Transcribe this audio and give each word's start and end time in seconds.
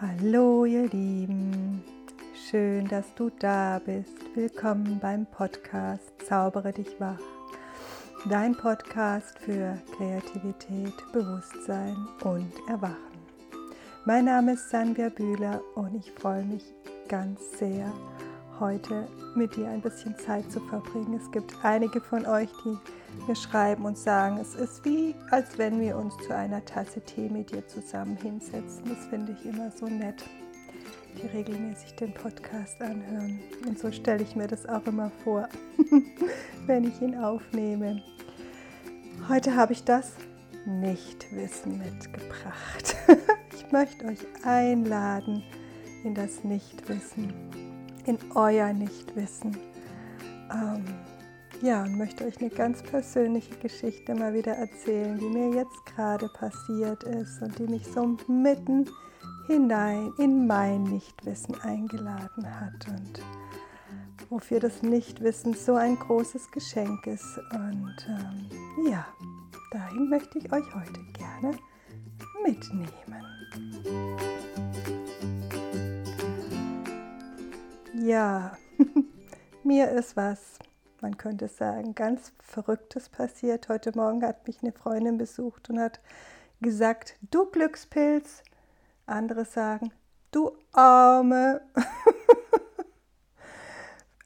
Hallo 0.00 0.64
ihr 0.64 0.88
Lieben, 0.90 1.82
schön, 2.48 2.86
dass 2.86 3.12
du 3.16 3.30
da 3.40 3.80
bist. 3.84 4.14
Willkommen 4.36 5.00
beim 5.00 5.26
Podcast 5.26 6.12
Zaubere 6.24 6.72
dich 6.72 7.00
wach. 7.00 7.18
Dein 8.30 8.56
Podcast 8.56 9.36
für 9.40 9.76
Kreativität, 9.96 10.94
Bewusstsein 11.12 11.96
und 12.22 12.52
Erwachen. 12.68 12.94
Mein 14.04 14.26
Name 14.26 14.52
ist 14.52 14.70
Sanvia 14.70 15.08
Bühler 15.08 15.60
und 15.74 15.96
ich 15.96 16.12
freue 16.12 16.44
mich 16.44 16.62
ganz 17.08 17.58
sehr, 17.58 17.92
heute 18.60 19.06
mit 19.34 19.56
dir 19.56 19.68
ein 19.68 19.80
bisschen 19.80 20.16
Zeit 20.18 20.50
zu 20.50 20.60
verbringen. 20.60 21.14
Es 21.14 21.30
gibt 21.30 21.54
einige 21.62 22.00
von 22.00 22.26
euch, 22.26 22.48
die 22.64 22.76
mir 23.26 23.36
schreiben 23.36 23.84
und 23.84 23.96
sagen, 23.96 24.38
es 24.38 24.54
ist 24.54 24.84
wie, 24.84 25.14
als 25.30 25.58
wenn 25.58 25.80
wir 25.80 25.96
uns 25.96 26.16
zu 26.26 26.34
einer 26.34 26.64
Tasse 26.64 27.00
Tee 27.00 27.28
mit 27.28 27.50
dir 27.50 27.66
zusammen 27.66 28.16
hinsetzen. 28.16 28.82
Das 28.88 29.06
finde 29.06 29.32
ich 29.32 29.46
immer 29.46 29.70
so 29.70 29.86
nett, 29.86 30.24
die 31.16 31.26
regelmäßig 31.26 31.94
den 31.96 32.12
Podcast 32.14 32.80
anhören. 32.80 33.40
Und 33.66 33.78
so 33.78 33.90
stelle 33.92 34.22
ich 34.22 34.36
mir 34.36 34.46
das 34.46 34.66
auch 34.66 34.84
immer 34.86 35.10
vor, 35.24 35.48
wenn 36.66 36.84
ich 36.84 37.00
ihn 37.00 37.16
aufnehme. 37.16 38.02
Heute 39.28 39.56
habe 39.56 39.72
ich 39.72 39.84
das 39.84 40.12
Nichtwissen 40.66 41.78
mitgebracht. 41.78 42.96
ich 43.54 43.72
möchte 43.72 44.06
euch 44.06 44.20
einladen 44.44 45.42
in 46.04 46.14
das 46.14 46.44
Nichtwissen, 46.44 47.32
in 48.06 48.18
euer 48.34 48.72
Nichtwissen. 48.72 49.56
Ähm, 50.52 50.84
ja, 51.60 51.82
und 51.82 51.98
möchte 51.98 52.24
euch 52.24 52.38
eine 52.40 52.50
ganz 52.50 52.82
persönliche 52.82 53.54
Geschichte 53.56 54.14
mal 54.14 54.32
wieder 54.32 54.52
erzählen, 54.52 55.18
die 55.18 55.28
mir 55.28 55.50
jetzt 55.50 55.86
gerade 55.86 56.28
passiert 56.28 57.02
ist 57.02 57.42
und 57.42 57.58
die 57.58 57.66
mich 57.66 57.84
so 57.86 58.16
mitten 58.28 58.88
hinein 59.48 60.12
in 60.18 60.46
mein 60.46 60.84
Nichtwissen 60.84 61.60
eingeladen 61.62 62.60
hat 62.60 62.86
und 62.88 63.20
wofür 64.30 64.60
das 64.60 64.82
Nichtwissen 64.82 65.54
so 65.54 65.74
ein 65.74 65.98
großes 65.98 66.50
Geschenk 66.52 67.06
ist. 67.06 67.38
Und 67.52 67.96
ähm, 68.08 68.90
ja, 68.90 69.06
dahin 69.72 70.08
möchte 70.08 70.38
ich 70.38 70.52
euch 70.52 70.74
heute 70.74 71.00
gerne 71.14 71.56
mitnehmen. 72.44 72.88
Ja, 78.00 78.56
mir 79.64 79.90
ist 79.90 80.16
was 80.16 80.58
man 81.00 81.16
könnte 81.16 81.48
sagen, 81.48 81.94
ganz 81.94 82.32
Verrücktes 82.42 83.08
passiert. 83.08 83.68
Heute 83.68 83.92
Morgen 83.94 84.24
hat 84.24 84.46
mich 84.46 84.62
eine 84.62 84.72
Freundin 84.72 85.16
besucht 85.16 85.70
und 85.70 85.78
hat 85.78 86.00
gesagt, 86.60 87.16
du 87.30 87.46
Glückspilz. 87.46 88.42
Andere 89.06 89.44
sagen, 89.44 89.92
du 90.32 90.52
Arme. 90.72 91.60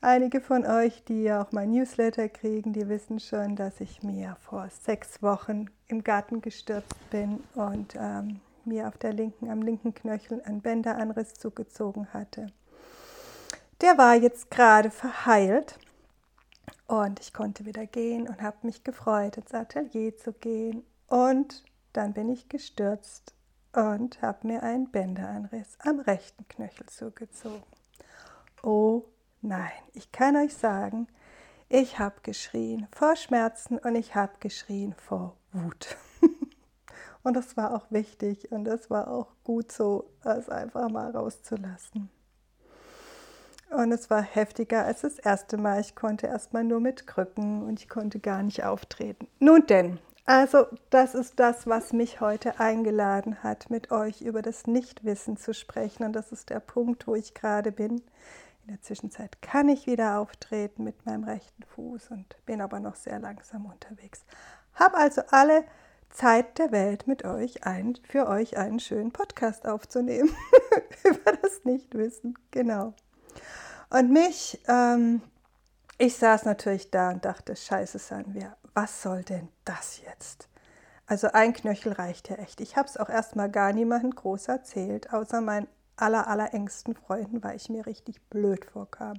Einige 0.00 0.40
von 0.40 0.66
euch, 0.66 1.04
die 1.04 1.24
ja 1.24 1.42
auch 1.42 1.52
mein 1.52 1.70
Newsletter 1.70 2.28
kriegen, 2.28 2.72
die 2.72 2.88
wissen 2.88 3.20
schon, 3.20 3.54
dass 3.54 3.80
ich 3.80 4.02
mir 4.02 4.36
vor 4.40 4.68
sechs 4.70 5.22
Wochen 5.22 5.66
im 5.86 6.02
Garten 6.02 6.40
gestürzt 6.40 7.10
bin 7.10 7.44
und 7.54 7.94
ähm, 7.96 8.40
mir 8.64 8.88
auf 8.88 8.98
der 8.98 9.12
linken, 9.12 9.50
am 9.50 9.62
linken 9.62 9.94
Knöchel 9.94 10.42
einen 10.42 10.62
Bänderanriss 10.62 11.34
zugezogen 11.34 12.12
hatte. 12.12 12.48
Der 13.82 13.98
war 13.98 14.14
jetzt 14.14 14.48
gerade 14.48 14.92
verheilt 14.92 15.76
und 16.86 17.18
ich 17.18 17.32
konnte 17.32 17.66
wieder 17.66 17.84
gehen 17.84 18.28
und 18.28 18.40
habe 18.40 18.58
mich 18.62 18.84
gefreut, 18.84 19.38
ins 19.38 19.52
Atelier 19.52 20.16
zu 20.16 20.32
gehen. 20.32 20.84
Und 21.08 21.64
dann 21.92 22.12
bin 22.12 22.28
ich 22.28 22.48
gestürzt 22.48 23.34
und 23.72 24.22
habe 24.22 24.46
mir 24.46 24.62
einen 24.62 24.88
Bänderanriss 24.92 25.76
am 25.80 25.98
rechten 25.98 26.46
Knöchel 26.46 26.86
zugezogen. 26.86 27.64
Oh 28.62 29.02
nein, 29.40 29.72
ich 29.94 30.12
kann 30.12 30.36
euch 30.36 30.54
sagen, 30.54 31.08
ich 31.68 31.98
habe 31.98 32.20
geschrien 32.22 32.86
vor 32.92 33.16
Schmerzen 33.16 33.78
und 33.78 33.96
ich 33.96 34.14
habe 34.14 34.34
geschrien 34.38 34.94
vor 34.94 35.34
Wut. 35.52 35.96
und 37.24 37.34
das 37.34 37.56
war 37.56 37.74
auch 37.74 37.90
wichtig 37.90 38.52
und 38.52 38.68
es 38.68 38.90
war 38.90 39.08
auch 39.08 39.32
gut 39.42 39.72
so, 39.72 40.08
es 40.22 40.48
einfach 40.48 40.88
mal 40.88 41.10
rauszulassen. 41.10 42.10
Und 43.74 43.92
es 43.92 44.10
war 44.10 44.22
heftiger 44.22 44.84
als 44.84 45.02
das 45.02 45.18
erste 45.18 45.56
Mal. 45.56 45.80
Ich 45.80 45.94
konnte 45.94 46.26
erstmal 46.26 46.64
nur 46.64 46.80
mit 46.80 47.06
Krücken 47.06 47.62
und 47.62 47.80
ich 47.80 47.88
konnte 47.88 48.18
gar 48.18 48.42
nicht 48.42 48.64
auftreten. 48.64 49.28
Nun 49.38 49.66
denn, 49.66 49.98
also 50.24 50.66
das 50.90 51.14
ist 51.14 51.40
das, 51.40 51.66
was 51.66 51.92
mich 51.92 52.20
heute 52.20 52.60
eingeladen 52.60 53.42
hat, 53.42 53.70
mit 53.70 53.90
euch 53.90 54.20
über 54.20 54.40
das 54.40 54.66
Nichtwissen 54.66 55.36
zu 55.36 55.52
sprechen. 55.52 56.04
Und 56.04 56.12
das 56.12 56.32
ist 56.32 56.50
der 56.50 56.60
Punkt, 56.60 57.06
wo 57.06 57.14
ich 57.14 57.34
gerade 57.34 57.72
bin. 57.72 58.02
In 58.64 58.68
der 58.68 58.80
Zwischenzeit 58.80 59.42
kann 59.42 59.68
ich 59.68 59.86
wieder 59.86 60.20
auftreten 60.20 60.84
mit 60.84 61.04
meinem 61.04 61.24
rechten 61.24 61.64
Fuß 61.64 62.10
und 62.10 62.36
bin 62.46 62.60
aber 62.60 62.78
noch 62.78 62.94
sehr 62.94 63.18
langsam 63.18 63.66
unterwegs. 63.66 64.24
Habe 64.74 64.96
also 64.98 65.22
alle 65.30 65.64
Zeit 66.10 66.58
der 66.58 66.70
Welt 66.70 67.08
mit 67.08 67.24
euch 67.24 67.64
ein, 67.64 67.98
für 68.08 68.28
euch 68.28 68.56
einen 68.56 68.78
schönen 68.78 69.10
Podcast 69.10 69.66
aufzunehmen 69.66 70.30
über 71.04 71.32
das 71.32 71.64
Nichtwissen. 71.64 72.38
Genau. 72.52 72.94
Und 73.90 74.10
mich, 74.10 74.60
ähm, 74.68 75.20
ich 75.98 76.16
saß 76.16 76.44
natürlich 76.44 76.90
da 76.90 77.10
und 77.10 77.24
dachte, 77.24 77.54
scheiße, 77.54 77.98
sagen 77.98 78.34
wir, 78.34 78.56
was 78.74 79.02
soll 79.02 79.22
denn 79.22 79.48
das 79.64 80.00
jetzt? 80.04 80.48
Also 81.06 81.28
ein 81.32 81.52
Knöchel 81.52 81.92
reicht 81.92 82.30
ja 82.30 82.36
echt. 82.36 82.60
Ich 82.60 82.76
habe 82.76 82.88
es 82.88 82.96
auch 82.96 83.10
erstmal 83.10 83.50
gar 83.50 83.72
niemandem 83.72 84.12
groß 84.12 84.48
erzählt, 84.48 85.12
außer 85.12 85.40
meinen 85.40 85.68
aller, 85.96 86.26
aller 86.26 86.54
engsten 86.54 86.94
Freunden, 86.94 87.42
weil 87.42 87.56
ich 87.56 87.68
mir 87.68 87.86
richtig 87.86 88.22
blöd 88.30 88.64
vorkam. 88.64 89.18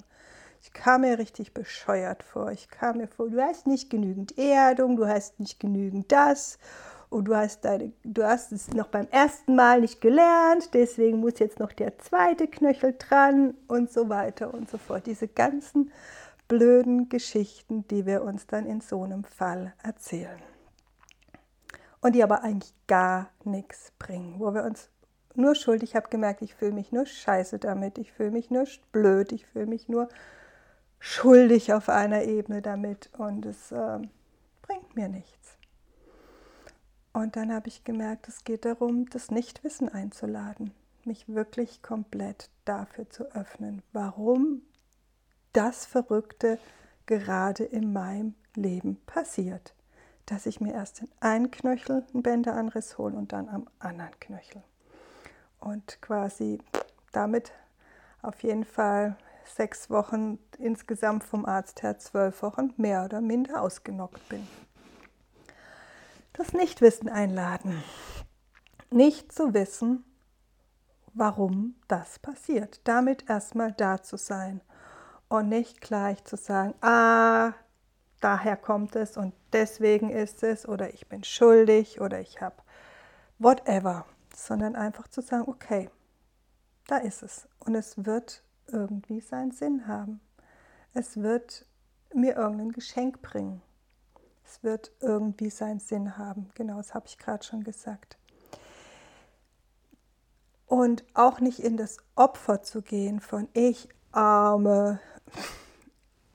Ich 0.61 0.73
kam 0.73 1.01
mir 1.01 1.19
richtig 1.19 1.53
bescheuert 1.53 2.23
vor. 2.23 2.51
Ich 2.51 2.69
kam 2.69 2.97
mir 2.97 3.07
vor, 3.07 3.29
du 3.29 3.41
hast 3.41 3.67
nicht 3.67 3.89
genügend 3.89 4.37
Erdung, 4.37 4.95
du 4.95 5.05
hast 5.05 5.39
nicht 5.39 5.59
genügend 5.59 6.11
das 6.11 6.57
und 7.13 7.25
du 7.25 7.35
hast, 7.35 7.63
deine, 7.63 7.93
du 8.03 8.23
hast 8.23 8.51
es 8.51 8.69
noch 8.73 8.87
beim 8.87 9.07
ersten 9.11 9.55
Mal 9.55 9.81
nicht 9.81 10.01
gelernt, 10.01 10.73
deswegen 10.73 11.19
muss 11.19 11.39
jetzt 11.39 11.59
noch 11.59 11.71
der 11.71 11.97
zweite 11.99 12.47
Knöchel 12.47 12.95
dran 12.97 13.53
und 13.67 13.91
so 13.91 14.09
weiter 14.09 14.53
und 14.53 14.69
so 14.69 14.77
fort. 14.77 15.05
Diese 15.05 15.27
ganzen 15.27 15.91
blöden 16.47 17.09
Geschichten, 17.09 17.87
die 17.87 18.05
wir 18.05 18.23
uns 18.23 18.47
dann 18.47 18.65
in 18.65 18.81
so 18.81 19.03
einem 19.03 19.23
Fall 19.23 19.73
erzählen. 19.83 20.39
Und 22.01 22.15
die 22.15 22.23
aber 22.23 22.43
eigentlich 22.43 22.73
gar 22.87 23.29
nichts 23.43 23.93
bringen, 23.97 24.39
wo 24.39 24.53
wir 24.53 24.63
uns 24.63 24.89
nur 25.35 25.55
schuld, 25.55 25.83
ich 25.83 25.95
habe 25.95 26.09
gemerkt, 26.09 26.41
ich 26.41 26.53
fühle 26.55 26.73
mich 26.73 26.91
nur 26.91 27.05
scheiße 27.05 27.59
damit, 27.59 27.97
ich 27.97 28.11
fühle 28.11 28.31
mich 28.31 28.51
nur 28.51 28.65
blöd, 28.91 29.31
ich 29.31 29.45
fühle 29.45 29.67
mich 29.67 29.87
nur 29.87 30.09
schuldig 30.99 31.73
auf 31.73 31.89
einer 31.89 32.23
Ebene 32.23 32.61
damit 32.61 33.09
und 33.17 33.45
es 33.45 33.71
äh, 33.71 33.99
bringt 34.61 34.95
mir 34.95 35.09
nichts. 35.09 35.42
Und 37.13 37.35
dann 37.35 37.53
habe 37.53 37.67
ich 37.67 37.83
gemerkt, 37.83 38.27
es 38.27 38.43
geht 38.43 38.65
darum, 38.65 39.07
das 39.07 39.29
Nichtwissen 39.29 39.87
einzuladen, 39.87 40.73
mich 41.05 41.29
wirklich 41.29 41.83
komplett 41.83 42.49
dafür 42.65 43.07
zu 43.07 43.25
öffnen, 43.35 43.83
warum 43.93 44.63
das 45.53 45.85
Verrückte 45.85 46.57
gerade 47.05 47.65
in 47.65 47.93
meinem 47.93 48.33
Leben 48.55 48.99
passiert. 49.05 49.75
Dass 50.25 50.47
ich 50.47 50.59
mir 50.59 50.73
erst 50.73 51.01
in 51.01 51.09
einen 51.19 51.51
Knöchel 51.51 52.03
einen 52.13 52.23
Bänderanriss 52.23 52.97
hole 52.97 53.15
und 53.15 53.31
dann 53.31 53.47
am 53.47 53.67
anderen 53.77 54.19
Knöchel. 54.19 54.63
Und 55.59 56.01
quasi 56.01 56.59
damit 57.11 57.51
auf 58.23 58.41
jeden 58.41 58.65
Fall 58.65 59.17
sechs 59.45 59.91
Wochen 59.91 60.39
insgesamt 60.57 61.23
vom 61.23 61.45
Arzt 61.45 61.83
her 61.83 61.99
zwölf 61.99 62.41
Wochen 62.41 62.73
mehr 62.77 63.05
oder 63.05 63.21
minder 63.21 63.61
ausgenockt 63.61 64.27
bin 64.29 64.47
das 66.33 66.53
Nichtwissen 66.53 67.09
einladen. 67.09 67.83
Nicht 68.89 69.31
zu 69.31 69.53
wissen, 69.53 70.03
warum 71.13 71.75
das 71.87 72.19
passiert. 72.19 72.81
Damit 72.83 73.29
erstmal 73.29 73.71
da 73.71 74.01
zu 74.01 74.17
sein 74.17 74.61
und 75.29 75.49
nicht 75.49 75.81
gleich 75.81 76.23
zu 76.25 76.35
sagen, 76.35 76.73
ah, 76.81 77.53
daher 78.19 78.57
kommt 78.57 78.95
es 78.95 79.17
und 79.17 79.33
deswegen 79.51 80.09
ist 80.09 80.43
es 80.43 80.67
oder 80.67 80.93
ich 80.93 81.07
bin 81.07 81.23
schuldig 81.23 82.01
oder 82.01 82.19
ich 82.19 82.41
habe 82.41 82.55
whatever, 83.39 84.05
sondern 84.35 84.75
einfach 84.75 85.07
zu 85.07 85.21
sagen, 85.21 85.45
okay, 85.47 85.89
da 86.87 86.97
ist 86.97 87.23
es 87.23 87.47
und 87.59 87.75
es 87.75 88.05
wird 88.05 88.43
irgendwie 88.67 89.21
seinen 89.21 89.51
Sinn 89.51 89.87
haben. 89.87 90.19
Es 90.93 91.17
wird 91.17 91.65
mir 92.13 92.35
irgendein 92.35 92.71
Geschenk 92.71 93.21
bringen. 93.21 93.61
Es 94.45 94.63
wird 94.63 94.91
irgendwie 94.99 95.49
seinen 95.49 95.79
Sinn 95.79 96.17
haben. 96.17 96.49
Genau, 96.55 96.77
das 96.77 96.93
habe 96.93 97.07
ich 97.07 97.17
gerade 97.17 97.43
schon 97.43 97.63
gesagt. 97.63 98.17
Und 100.67 101.03
auch 101.13 101.39
nicht 101.39 101.59
in 101.59 101.77
das 101.77 101.97
Opfer 102.15 102.63
zu 102.63 102.81
gehen 102.81 103.19
von 103.19 103.47
ich 103.53 103.89
arme, 104.11 104.99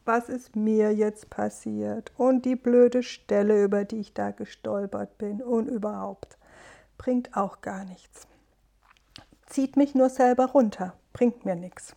was 0.05 0.28
ist 0.28 0.56
mir 0.56 0.94
jetzt 0.94 1.28
passiert 1.28 2.12
und 2.16 2.44
die 2.44 2.56
blöde 2.56 3.02
Stelle, 3.02 3.62
über 3.62 3.84
die 3.84 3.99
ich 3.99 4.14
da 4.14 4.31
gestolpert 4.31 5.19
bin 5.19 5.43
und 5.43 5.69
überhaupt, 5.69 6.38
bringt 6.96 7.37
auch 7.37 7.60
gar 7.60 7.84
nichts. 7.84 8.26
zieht 9.46 9.76
mich 9.76 9.94
nur 9.94 10.08
selber 10.08 10.46
runter, 10.46 10.94
bringt 11.12 11.44
mir 11.44 11.56
nichts. 11.56 11.94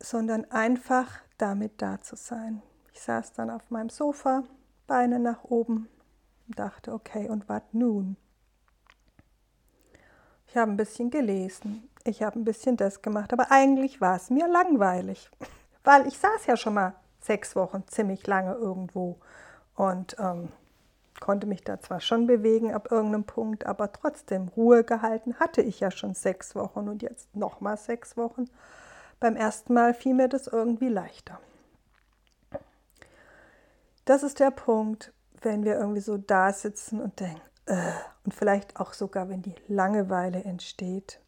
Sondern 0.00 0.50
einfach 0.50 1.20
damit 1.38 1.80
da 1.82 2.00
zu 2.00 2.16
sein. 2.16 2.62
Ich 2.92 3.00
saß 3.00 3.32
dann 3.34 3.50
auf 3.50 3.70
meinem 3.70 3.90
Sofa, 3.90 4.42
Beine 4.86 5.18
nach 5.18 5.44
oben 5.44 5.88
und 6.46 6.58
dachte, 6.58 6.92
okay, 6.92 7.28
und 7.28 7.48
was 7.48 7.62
nun? 7.72 8.16
Ich 10.46 10.56
habe 10.56 10.70
ein 10.70 10.76
bisschen 10.76 11.10
gelesen, 11.10 11.88
ich 12.04 12.22
habe 12.22 12.38
ein 12.38 12.44
bisschen 12.44 12.76
das 12.76 13.02
gemacht, 13.02 13.32
aber 13.32 13.50
eigentlich 13.50 14.00
war 14.00 14.16
es 14.16 14.30
mir 14.30 14.48
langweilig, 14.48 15.30
weil 15.84 16.06
ich 16.06 16.18
saß 16.18 16.46
ja 16.46 16.56
schon 16.56 16.74
mal 16.74 16.94
sechs 17.20 17.56
Wochen 17.56 17.84
ziemlich 17.88 18.26
lange 18.26 18.54
irgendwo 18.54 19.16
und 19.74 20.16
ähm, 20.18 20.50
konnte 21.20 21.46
mich 21.46 21.62
da 21.62 21.80
zwar 21.80 22.00
schon 22.00 22.26
bewegen 22.26 22.72
ab 22.72 22.90
irgendeinem 22.90 23.24
Punkt, 23.24 23.66
aber 23.66 23.92
trotzdem 23.92 24.48
Ruhe 24.48 24.84
gehalten 24.84 25.34
hatte 25.40 25.62
ich 25.62 25.80
ja 25.80 25.90
schon 25.90 26.14
sechs 26.14 26.54
Wochen 26.54 26.88
und 26.88 27.02
jetzt 27.02 27.34
nochmal 27.34 27.76
sechs 27.76 28.16
Wochen. 28.16 28.44
Beim 29.18 29.36
ersten 29.36 29.74
Mal 29.74 29.94
fiel 29.94 30.14
mir 30.14 30.28
das 30.28 30.46
irgendwie 30.46 30.88
leichter. 30.88 31.40
Das 34.06 34.22
ist 34.22 34.38
der 34.38 34.52
Punkt, 34.52 35.12
wenn 35.42 35.64
wir 35.64 35.74
irgendwie 35.74 36.00
so 36.00 36.16
da 36.16 36.52
sitzen 36.52 37.00
und 37.00 37.18
denken, 37.18 37.40
äh, 37.66 37.90
und 38.24 38.32
vielleicht 38.32 38.78
auch 38.78 38.92
sogar, 38.92 39.28
wenn 39.28 39.42
die 39.42 39.54
Langeweile 39.66 40.44
entsteht, 40.44 41.20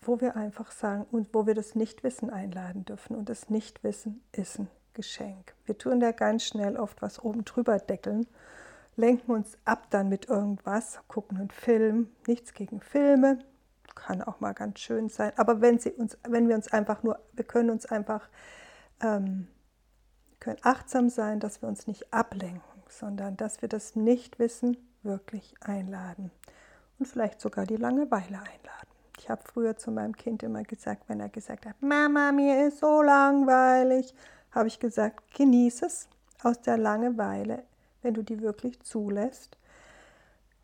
wo 0.00 0.20
wir 0.20 0.36
einfach 0.36 0.70
sagen 0.70 1.04
und 1.10 1.34
wo 1.34 1.46
wir 1.46 1.54
das 1.54 1.74
Nichtwissen 1.74 2.30
einladen 2.30 2.84
dürfen. 2.84 3.16
Und 3.16 3.28
das 3.28 3.50
Nichtwissen 3.50 4.22
ist 4.30 4.60
ein 4.60 4.68
Geschenk. 4.94 5.54
Wir 5.64 5.76
tun 5.76 5.98
da 5.98 6.12
ganz 6.12 6.44
schnell 6.44 6.76
oft 6.76 7.02
was 7.02 7.22
oben 7.22 7.44
drüber 7.44 7.78
deckeln, 7.78 8.28
lenken 8.94 9.32
uns 9.32 9.58
ab 9.64 9.88
dann 9.90 10.08
mit 10.08 10.28
irgendwas, 10.28 11.00
gucken 11.08 11.36
einen 11.36 11.50
Film. 11.50 12.10
Nichts 12.28 12.54
gegen 12.54 12.80
Filme, 12.80 13.40
kann 13.96 14.22
auch 14.22 14.38
mal 14.38 14.52
ganz 14.52 14.78
schön 14.78 15.08
sein. 15.08 15.32
Aber 15.36 15.60
wenn, 15.60 15.80
sie 15.80 15.90
uns, 15.90 16.16
wenn 16.28 16.48
wir 16.48 16.54
uns 16.54 16.72
einfach 16.72 17.02
nur, 17.02 17.18
wir 17.32 17.44
können 17.44 17.70
uns 17.70 17.86
einfach 17.86 18.28
ähm, 19.02 19.48
können 20.40 20.58
achtsam 20.62 21.08
sein, 21.08 21.40
dass 21.40 21.62
wir 21.62 21.68
uns 21.68 21.86
nicht 21.86 22.12
ablenken, 22.12 22.82
sondern 22.88 23.36
dass 23.36 23.62
wir 23.62 23.68
das 23.68 23.96
Nichtwissen 23.96 24.76
wirklich 25.02 25.54
einladen 25.60 26.30
und 26.98 27.06
vielleicht 27.06 27.40
sogar 27.40 27.66
die 27.66 27.76
Langeweile 27.76 28.38
einladen. 28.38 28.86
Ich 29.18 29.30
habe 29.30 29.42
früher 29.44 29.76
zu 29.76 29.90
meinem 29.90 30.16
Kind 30.16 30.42
immer 30.42 30.62
gesagt, 30.62 31.08
wenn 31.08 31.20
er 31.20 31.28
gesagt 31.28 31.66
hat, 31.66 31.80
Mama, 31.80 32.32
mir 32.32 32.66
ist 32.66 32.80
so 32.80 33.02
langweilig, 33.02 34.14
habe 34.50 34.68
ich 34.68 34.78
gesagt, 34.78 35.34
genieße 35.34 35.86
es 35.86 36.08
aus 36.42 36.60
der 36.60 36.76
Langeweile, 36.76 37.64
wenn 38.02 38.14
du 38.14 38.22
die 38.22 38.40
wirklich 38.40 38.80
zulässt, 38.82 39.56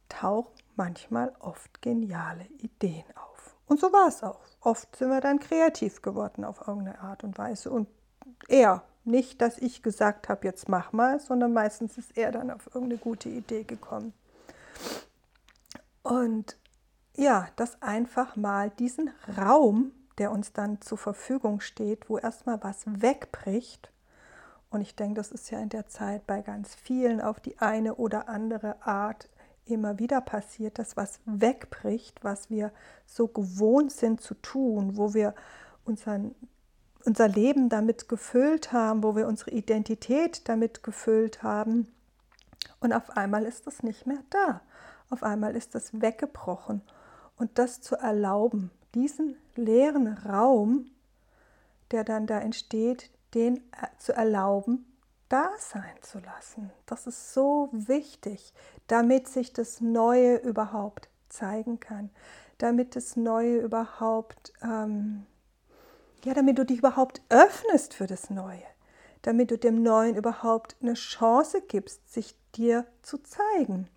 tauchen 0.08 0.52
manchmal 0.76 1.32
oft 1.40 1.82
geniale 1.82 2.46
Ideen 2.58 3.04
auf. 3.16 3.56
Und 3.66 3.80
so 3.80 3.92
war 3.92 4.08
es 4.08 4.22
auch. 4.22 4.40
Oft 4.60 4.96
sind 4.96 5.10
wir 5.10 5.20
dann 5.20 5.38
kreativ 5.38 6.02
geworden 6.02 6.44
auf 6.44 6.66
irgendeine 6.66 7.00
Art 7.00 7.24
und 7.24 7.36
Weise. 7.38 7.70
Und 7.70 7.88
er, 8.48 8.82
nicht, 9.04 9.40
dass 9.40 9.58
ich 9.58 9.82
gesagt 9.82 10.28
habe, 10.28 10.46
jetzt 10.46 10.68
mach 10.68 10.92
mal, 10.92 11.20
sondern 11.20 11.52
meistens 11.52 11.98
ist 11.98 12.16
er 12.16 12.32
dann 12.32 12.50
auf 12.50 12.66
irgendeine 12.66 12.98
gute 12.98 13.28
Idee 13.28 13.64
gekommen. 13.64 14.12
Und 16.02 16.56
ja, 17.16 17.48
das 17.56 17.80
einfach 17.82 18.36
mal 18.36 18.70
diesen 18.70 19.10
Raum, 19.36 19.92
der 20.18 20.30
uns 20.30 20.52
dann 20.52 20.80
zur 20.80 20.98
Verfügung 20.98 21.60
steht, 21.60 22.08
wo 22.08 22.18
erstmal 22.18 22.62
was 22.62 22.84
wegbricht. 22.86 23.92
Und 24.70 24.80
ich 24.80 24.94
denke, 24.96 25.14
das 25.14 25.30
ist 25.30 25.50
ja 25.50 25.58
in 25.60 25.68
der 25.68 25.86
Zeit 25.86 26.26
bei 26.26 26.40
ganz 26.40 26.74
vielen 26.74 27.20
auf 27.20 27.40
die 27.40 27.58
eine 27.58 27.96
oder 27.96 28.28
andere 28.28 28.86
Art 28.86 29.28
immer 29.64 29.98
wieder 29.98 30.20
passiert, 30.20 30.78
dass 30.78 30.96
was 30.96 31.20
wegbricht, 31.24 32.24
was 32.24 32.50
wir 32.50 32.72
so 33.06 33.28
gewohnt 33.28 33.92
sind 33.92 34.20
zu 34.20 34.34
tun, 34.34 34.96
wo 34.96 35.14
wir 35.14 35.34
unseren, 35.84 36.34
unser 37.04 37.28
Leben 37.28 37.68
damit 37.68 38.08
gefüllt 38.08 38.72
haben, 38.72 39.02
wo 39.02 39.16
wir 39.16 39.26
unsere 39.26 39.50
Identität 39.50 40.48
damit 40.48 40.82
gefüllt 40.82 41.42
haben. 41.42 41.92
Und 42.80 42.92
auf 42.92 43.16
einmal 43.16 43.44
ist 43.44 43.66
das 43.66 43.82
nicht 43.82 44.06
mehr 44.06 44.22
da. 44.30 44.60
Auf 45.10 45.22
einmal 45.22 45.56
ist 45.56 45.74
das 45.74 46.00
weggebrochen. 46.00 46.82
Und 47.36 47.58
das 47.58 47.80
zu 47.80 47.96
erlauben, 47.96 48.70
diesen 48.94 49.36
leeren 49.56 50.08
Raum, 50.08 50.90
der 51.90 52.04
dann 52.04 52.26
da 52.26 52.38
entsteht, 52.38 53.10
den 53.34 53.56
äh, 53.56 53.86
zu 53.98 54.12
erlauben, 54.12 54.86
da 55.28 55.50
sein 55.58 55.94
zu 56.02 56.18
lassen. 56.18 56.70
Das 56.86 57.06
ist 57.06 57.32
so 57.32 57.68
wichtig, 57.72 58.52
damit 58.86 59.28
sich 59.28 59.52
das 59.52 59.80
Neue 59.80 60.36
überhaupt 60.36 61.08
zeigen 61.28 61.80
kann, 61.80 62.10
damit 62.58 62.96
das 62.96 63.16
Neue 63.16 63.58
überhaupt, 63.58 64.52
ähm, 64.62 65.26
ja, 66.24 66.34
damit 66.34 66.58
du 66.58 66.64
dich 66.64 66.78
überhaupt 66.78 67.22
öffnest 67.28 67.94
für 67.94 68.06
das 68.06 68.30
Neue, 68.30 68.62
damit 69.22 69.50
du 69.50 69.58
dem 69.58 69.82
Neuen 69.82 70.16
überhaupt 70.16 70.76
eine 70.80 70.94
Chance 70.94 71.62
gibst, 71.66 72.12
sich 72.12 72.34
dir 72.54 72.86
zu 73.02 73.18
zeigen. 73.18 73.88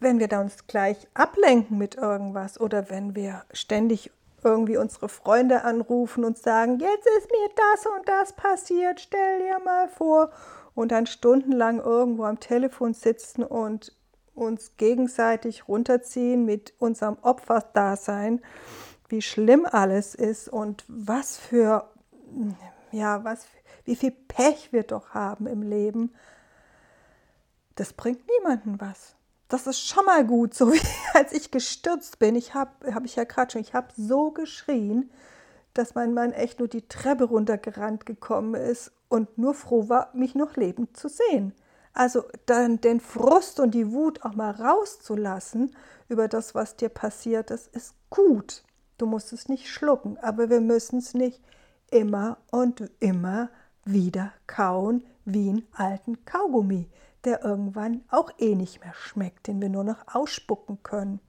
Wenn 0.00 0.18
wir 0.18 0.28
da 0.28 0.40
uns 0.40 0.66
gleich 0.66 1.06
ablenken 1.14 1.78
mit 1.78 1.94
irgendwas 1.94 2.60
oder 2.60 2.90
wenn 2.90 3.14
wir 3.14 3.44
ständig 3.52 4.10
irgendwie 4.42 4.76
unsere 4.76 5.08
Freunde 5.08 5.62
anrufen 5.62 6.24
und 6.24 6.36
sagen, 6.36 6.80
jetzt 6.80 7.06
ist 7.18 7.30
mir 7.30 7.48
das 7.54 7.86
und 7.86 8.08
das 8.08 8.32
passiert, 8.32 9.00
stell 9.00 9.38
dir 9.38 9.60
mal 9.60 9.88
vor, 9.88 10.30
und 10.74 10.92
dann 10.92 11.06
stundenlang 11.06 11.80
irgendwo 11.80 12.24
am 12.24 12.40
Telefon 12.40 12.94
sitzen 12.94 13.42
und 13.42 13.94
uns 14.34 14.76
gegenseitig 14.76 15.68
runterziehen 15.68 16.44
mit 16.44 16.72
unserem 16.78 17.18
Opferdasein, 17.20 18.40
wie 19.12 19.22
schlimm 19.22 19.66
alles 19.70 20.14
ist 20.14 20.48
und 20.48 20.84
was 20.88 21.36
für, 21.36 21.88
ja, 22.90 23.22
was, 23.22 23.46
wie 23.84 23.94
viel 23.94 24.10
Pech 24.10 24.72
wir 24.72 24.82
doch 24.82 25.10
haben 25.10 25.46
im 25.46 25.62
Leben, 25.62 26.12
das 27.76 27.92
bringt 27.92 28.22
niemanden 28.28 28.80
was 28.80 29.14
das 29.52 29.66
ist 29.66 29.86
schon 29.86 30.06
mal 30.06 30.26
gut, 30.26 30.54
so 30.54 30.72
wie 30.72 30.80
als 31.14 31.32
ich 31.32 31.50
gestürzt 31.50 32.18
bin. 32.18 32.34
Ich 32.36 32.54
habe, 32.54 32.94
habe 32.94 33.04
ich 33.04 33.16
ja 33.16 33.24
gerade 33.24 33.52
schon, 33.52 33.60
ich 33.60 33.74
habe 33.74 33.88
so 33.94 34.30
geschrien, 34.30 35.10
dass 35.74 35.94
mein 35.94 36.14
Mann 36.14 36.32
echt 36.32 36.58
nur 36.58 36.68
die 36.68 36.88
Treppe 36.88 37.24
runtergerannt 37.24 38.06
gekommen 38.06 38.54
ist 38.54 38.92
und 39.08 39.36
nur 39.36 39.54
froh 39.54 39.90
war, 39.90 40.10
mich 40.14 40.34
noch 40.34 40.56
lebend 40.56 40.96
zu 40.96 41.08
sehen. 41.08 41.54
Also 41.92 42.24
dann 42.46 42.80
den 42.80 43.00
Frust 43.00 43.60
und 43.60 43.72
die 43.72 43.92
Wut 43.92 44.24
auch 44.24 44.34
mal 44.34 44.52
rauszulassen 44.52 45.76
über 46.08 46.28
das, 46.28 46.54
was 46.54 46.76
dir 46.76 46.88
passiert 46.88 47.50
ist, 47.50 47.68
ist 47.74 47.94
gut. 48.08 48.64
Du 49.02 49.08
musst 49.08 49.32
es 49.32 49.48
nicht 49.48 49.68
schlucken, 49.68 50.16
aber 50.22 50.48
wir 50.48 50.60
müssen 50.60 51.00
es 51.00 51.12
nicht 51.12 51.40
immer 51.90 52.38
und 52.52 52.88
immer 53.00 53.50
wieder 53.84 54.32
kauen 54.46 55.04
wie 55.24 55.48
einen 55.48 55.66
alten 55.72 56.24
Kaugummi 56.24 56.88
der 57.24 57.44
irgendwann 57.44 58.02
auch 58.10 58.30
eh 58.38 58.54
nicht 58.54 58.80
mehr 58.80 58.94
schmeckt, 58.94 59.46
den 59.46 59.60
wir 59.60 59.68
nur 59.68 59.84
noch 59.84 60.14
ausspucken 60.14 60.82
können. 60.82 61.20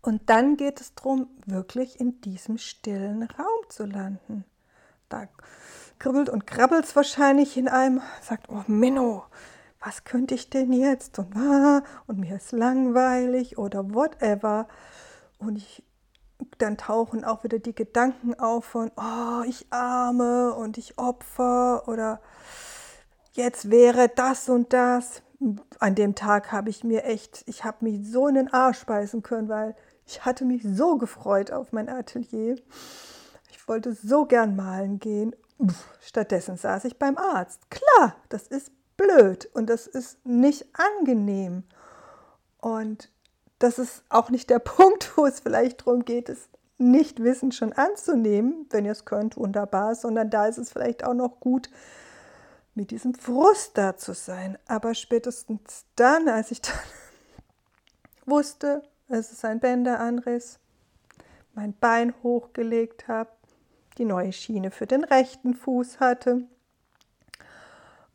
Und 0.00 0.30
dann 0.30 0.56
geht 0.56 0.80
es 0.80 0.94
darum, 0.94 1.28
wirklich 1.46 2.00
in 2.00 2.20
diesem 2.20 2.58
stillen 2.58 3.22
Raum 3.22 3.68
zu 3.68 3.84
landen. 3.84 4.44
Da 5.08 5.28
kribbelt 5.98 6.28
und 6.28 6.46
krabbelt 6.46 6.84
es 6.84 6.96
wahrscheinlich 6.96 7.56
in 7.56 7.68
einem, 7.68 8.00
sagt, 8.22 8.48
oh 8.48 8.62
Menno, 8.66 9.24
was 9.80 10.04
könnte 10.04 10.34
ich 10.34 10.50
denn 10.50 10.72
jetzt? 10.72 11.18
Und, 11.18 11.36
ah, 11.36 11.82
und 12.06 12.18
mir 12.18 12.36
ist 12.36 12.52
langweilig 12.52 13.58
oder 13.58 13.92
whatever. 13.94 14.68
Und 15.38 15.56
ich, 15.56 15.84
dann 16.58 16.76
tauchen 16.76 17.24
auch 17.24 17.44
wieder 17.44 17.58
die 17.58 17.74
Gedanken 17.74 18.38
auf 18.38 18.64
von, 18.64 18.90
oh, 18.96 19.42
ich 19.46 19.66
arme 19.70 20.54
und 20.54 20.78
ich 20.78 20.98
opfer 20.98 21.88
oder 21.88 22.20
jetzt 23.32 23.70
wäre 23.70 24.08
das 24.08 24.48
und 24.48 24.72
das. 24.72 25.22
An 25.78 25.94
dem 25.94 26.14
Tag 26.14 26.50
habe 26.50 26.70
ich 26.70 26.82
mir 26.82 27.04
echt, 27.04 27.44
ich 27.46 27.64
habe 27.64 27.84
mich 27.84 28.10
so 28.10 28.26
in 28.26 28.34
den 28.34 28.52
Arsch 28.52 28.84
beißen 28.86 29.22
können, 29.22 29.48
weil 29.48 29.76
ich 30.04 30.24
hatte 30.24 30.44
mich 30.44 30.62
so 30.64 30.96
gefreut 30.96 31.52
auf 31.52 31.72
mein 31.72 31.88
Atelier. 31.88 32.56
Ich 33.50 33.68
wollte 33.68 33.92
so 33.92 34.24
gern 34.24 34.56
malen 34.56 34.98
gehen. 34.98 35.36
Stattdessen 36.00 36.56
saß 36.56 36.84
ich 36.84 36.98
beim 36.98 37.18
Arzt. 37.18 37.70
Klar, 37.70 38.16
das 38.28 38.48
ist 38.48 38.72
blöd 38.96 39.48
und 39.54 39.68
das 39.68 39.86
ist 39.86 40.24
nicht 40.24 40.66
angenehm. 40.72 41.64
Und 42.60 43.10
das 43.58 43.78
ist 43.78 44.04
auch 44.08 44.30
nicht 44.30 44.50
der 44.50 44.58
Punkt, 44.58 45.16
wo 45.16 45.26
es 45.26 45.40
vielleicht 45.40 45.80
darum 45.80 46.04
geht, 46.04 46.28
es 46.28 46.48
nicht 46.78 47.22
wissen 47.22 47.50
schon 47.50 47.72
anzunehmen, 47.72 48.66
wenn 48.70 48.84
ihr 48.84 48.92
es 48.92 49.04
könnt, 49.04 49.36
wunderbar, 49.36 49.96
sondern 49.96 50.30
da 50.30 50.46
ist 50.46 50.58
es 50.58 50.72
vielleicht 50.72 51.04
auch 51.04 51.14
noch 51.14 51.40
gut, 51.40 51.70
mit 52.74 52.92
diesem 52.92 53.14
Frust 53.14 53.76
da 53.76 53.96
zu 53.96 54.14
sein. 54.14 54.56
Aber 54.68 54.94
spätestens 54.94 55.84
dann, 55.96 56.28
als 56.28 56.52
ich 56.52 56.60
dann 56.62 56.78
wusste, 58.26 58.82
es 59.08 59.32
ist 59.32 59.44
ein 59.44 59.58
Bänderanriss, 59.58 60.60
mein 61.54 61.74
Bein 61.74 62.14
hochgelegt 62.22 63.08
habe, 63.08 63.30
die 63.98 64.04
neue 64.04 64.32
Schiene 64.32 64.70
für 64.70 64.86
den 64.86 65.02
rechten 65.02 65.54
Fuß 65.54 65.98
hatte 65.98 66.46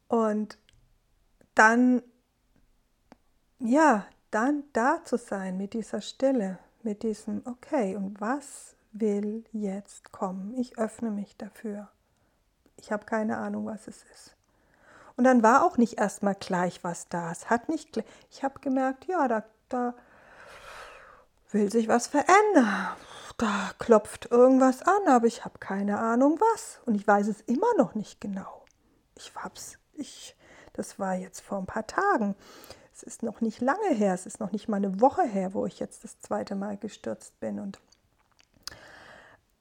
und 0.08 0.58
dann, 1.56 2.02
ja, 3.60 4.06
dann 4.34 4.64
da 4.74 5.04
zu 5.04 5.18
sein 5.18 5.58
mit 5.58 5.74
dieser 5.74 6.02
Stille, 6.02 6.58
mit 6.82 7.04
diesem, 7.04 7.42
okay, 7.46 7.96
und 7.96 8.20
was 8.20 8.76
will 8.92 9.46
jetzt 9.52 10.12
kommen? 10.12 10.54
Ich 10.58 10.78
öffne 10.78 11.12
mich 11.12 11.38
dafür. 11.38 11.90
Ich 12.78 12.92
habe 12.92 13.06
keine 13.06 13.38
Ahnung, 13.38 13.66
was 13.66 13.88
es 13.88 14.04
ist. 14.12 14.36
Und 15.16 15.26
dann 15.26 15.44
war 15.44 15.64
auch 15.64 15.78
nicht 15.78 16.00
erstmal 16.00 16.36
gleich 16.36 16.84
was 16.84 17.08
da. 17.08 17.32
Es 17.32 17.50
hat 17.50 17.70
nicht, 17.70 18.04
ich 18.32 18.44
habe 18.44 18.60
gemerkt, 18.60 19.06
ja, 19.06 19.28
da, 19.28 19.44
da 19.70 19.94
will 21.52 21.72
sich 21.72 21.88
was 21.88 22.08
verändern. 22.08 22.90
Da 23.38 23.72
klopft 23.78 24.32
irgendwas 24.32 24.82
an, 24.82 25.08
aber 25.08 25.28
ich 25.28 25.46
habe 25.46 25.60
keine 25.60 26.00
Ahnung 26.00 26.40
was. 26.40 26.80
Und 26.86 26.96
ich 26.96 27.08
weiß 27.08 27.28
es 27.28 27.42
immer 27.42 27.74
noch 27.78 27.94
nicht 27.94 28.20
genau. 28.20 28.66
Ich 29.16 29.32
hab's, 29.36 29.78
ich, 29.94 30.36
das 30.74 30.98
war 30.98 31.16
jetzt 31.16 31.42
vor 31.42 31.60
ein 31.60 31.68
paar 31.68 31.86
Tagen. 31.86 32.36
Es 32.96 33.02
ist 33.04 33.24
noch 33.24 33.42
nicht 33.42 33.60
lange 33.60 33.90
her, 33.90 34.14
es 34.14 34.26
ist 34.26 34.40
noch 34.40 34.52
nicht 34.52 34.70
mal 34.70 34.78
eine 34.78 35.02
Woche 35.02 35.24
her, 35.24 35.54
wo 35.54 35.66
ich 35.66 35.80
jetzt 35.80 36.04
das 36.04 36.20
zweite 36.20 36.56
Mal 36.56 36.78
gestürzt 36.78 37.40
bin. 37.40 37.60
Und 37.60 37.80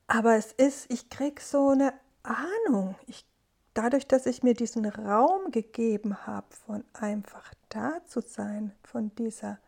aber 0.07 0.35
es 0.37 0.53
ist, 0.53 0.91
ich 0.91 1.09
krieg 1.09 1.41
so 1.41 1.71
eine 1.71 1.95
Ahnung. 2.23 2.95
Ich, 3.07 3.25
dadurch, 3.73 4.07
dass 4.07 4.27
ich 4.27 4.43
mir 4.43 4.53
diesen 4.53 4.85
Raum 4.85 5.51
gegeben 5.51 6.27
habe, 6.27 6.47
von 6.67 6.85
einfach 6.93 7.55
da 7.71 8.05
zu 8.05 8.21
sein, 8.21 8.73
von 8.83 9.15
dieser 9.15 9.59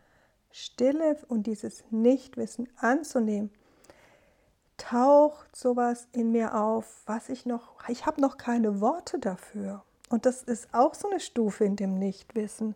Stille 0.53 1.17
und 1.29 1.47
dieses 1.47 1.85
Nichtwissen 1.91 2.69
anzunehmen, 2.77 3.51
taucht 4.77 5.57
sowas 5.57 6.09
in 6.13 6.33
mir 6.33 6.55
auf, 6.55 7.03
was 7.07 7.31
ich 7.31 7.47
noch, 7.47 7.89
ich 7.89 8.05
habe 8.05 8.21
noch 8.21 8.37
keine 8.37 8.83
Worte 8.83 9.19
dafür. 9.19 9.83
Und 10.11 10.27
das 10.27 10.43
ist 10.43 10.69
auch 10.75 10.95
so 10.95 11.09
eine 11.09 11.21
Stufe 11.21 11.65
in 11.65 11.77
dem 11.77 11.99
Nichtwissen, 11.99 12.75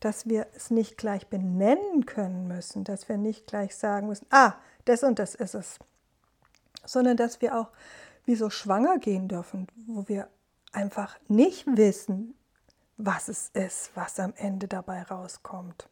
dass 0.00 0.28
wir 0.28 0.46
es 0.54 0.70
nicht 0.70 0.96
gleich 0.96 1.26
benennen 1.26 2.06
können 2.06 2.46
müssen, 2.46 2.84
dass 2.84 3.08
wir 3.08 3.16
nicht 3.16 3.46
gleich 3.46 3.76
sagen 3.76 4.08
müssen, 4.08 4.26
ah, 4.30 4.54
das 4.84 5.02
und 5.02 5.18
das 5.18 5.34
ist 5.34 5.54
es, 5.54 5.78
sondern 6.84 7.16
dass 7.16 7.40
wir 7.40 7.58
auch 7.58 7.68
wie 8.24 8.36
so 8.36 8.50
schwanger 8.50 8.98
gehen 8.98 9.28
dürfen, 9.28 9.66
wo 9.86 10.06
wir 10.08 10.28
einfach 10.72 11.18
nicht 11.28 11.66
wissen, 11.66 12.34
was 12.96 13.28
es 13.28 13.50
ist, 13.50 13.90
was 13.94 14.18
am 14.20 14.34
Ende 14.36 14.68
dabei 14.68 15.02
rauskommt. 15.02 15.88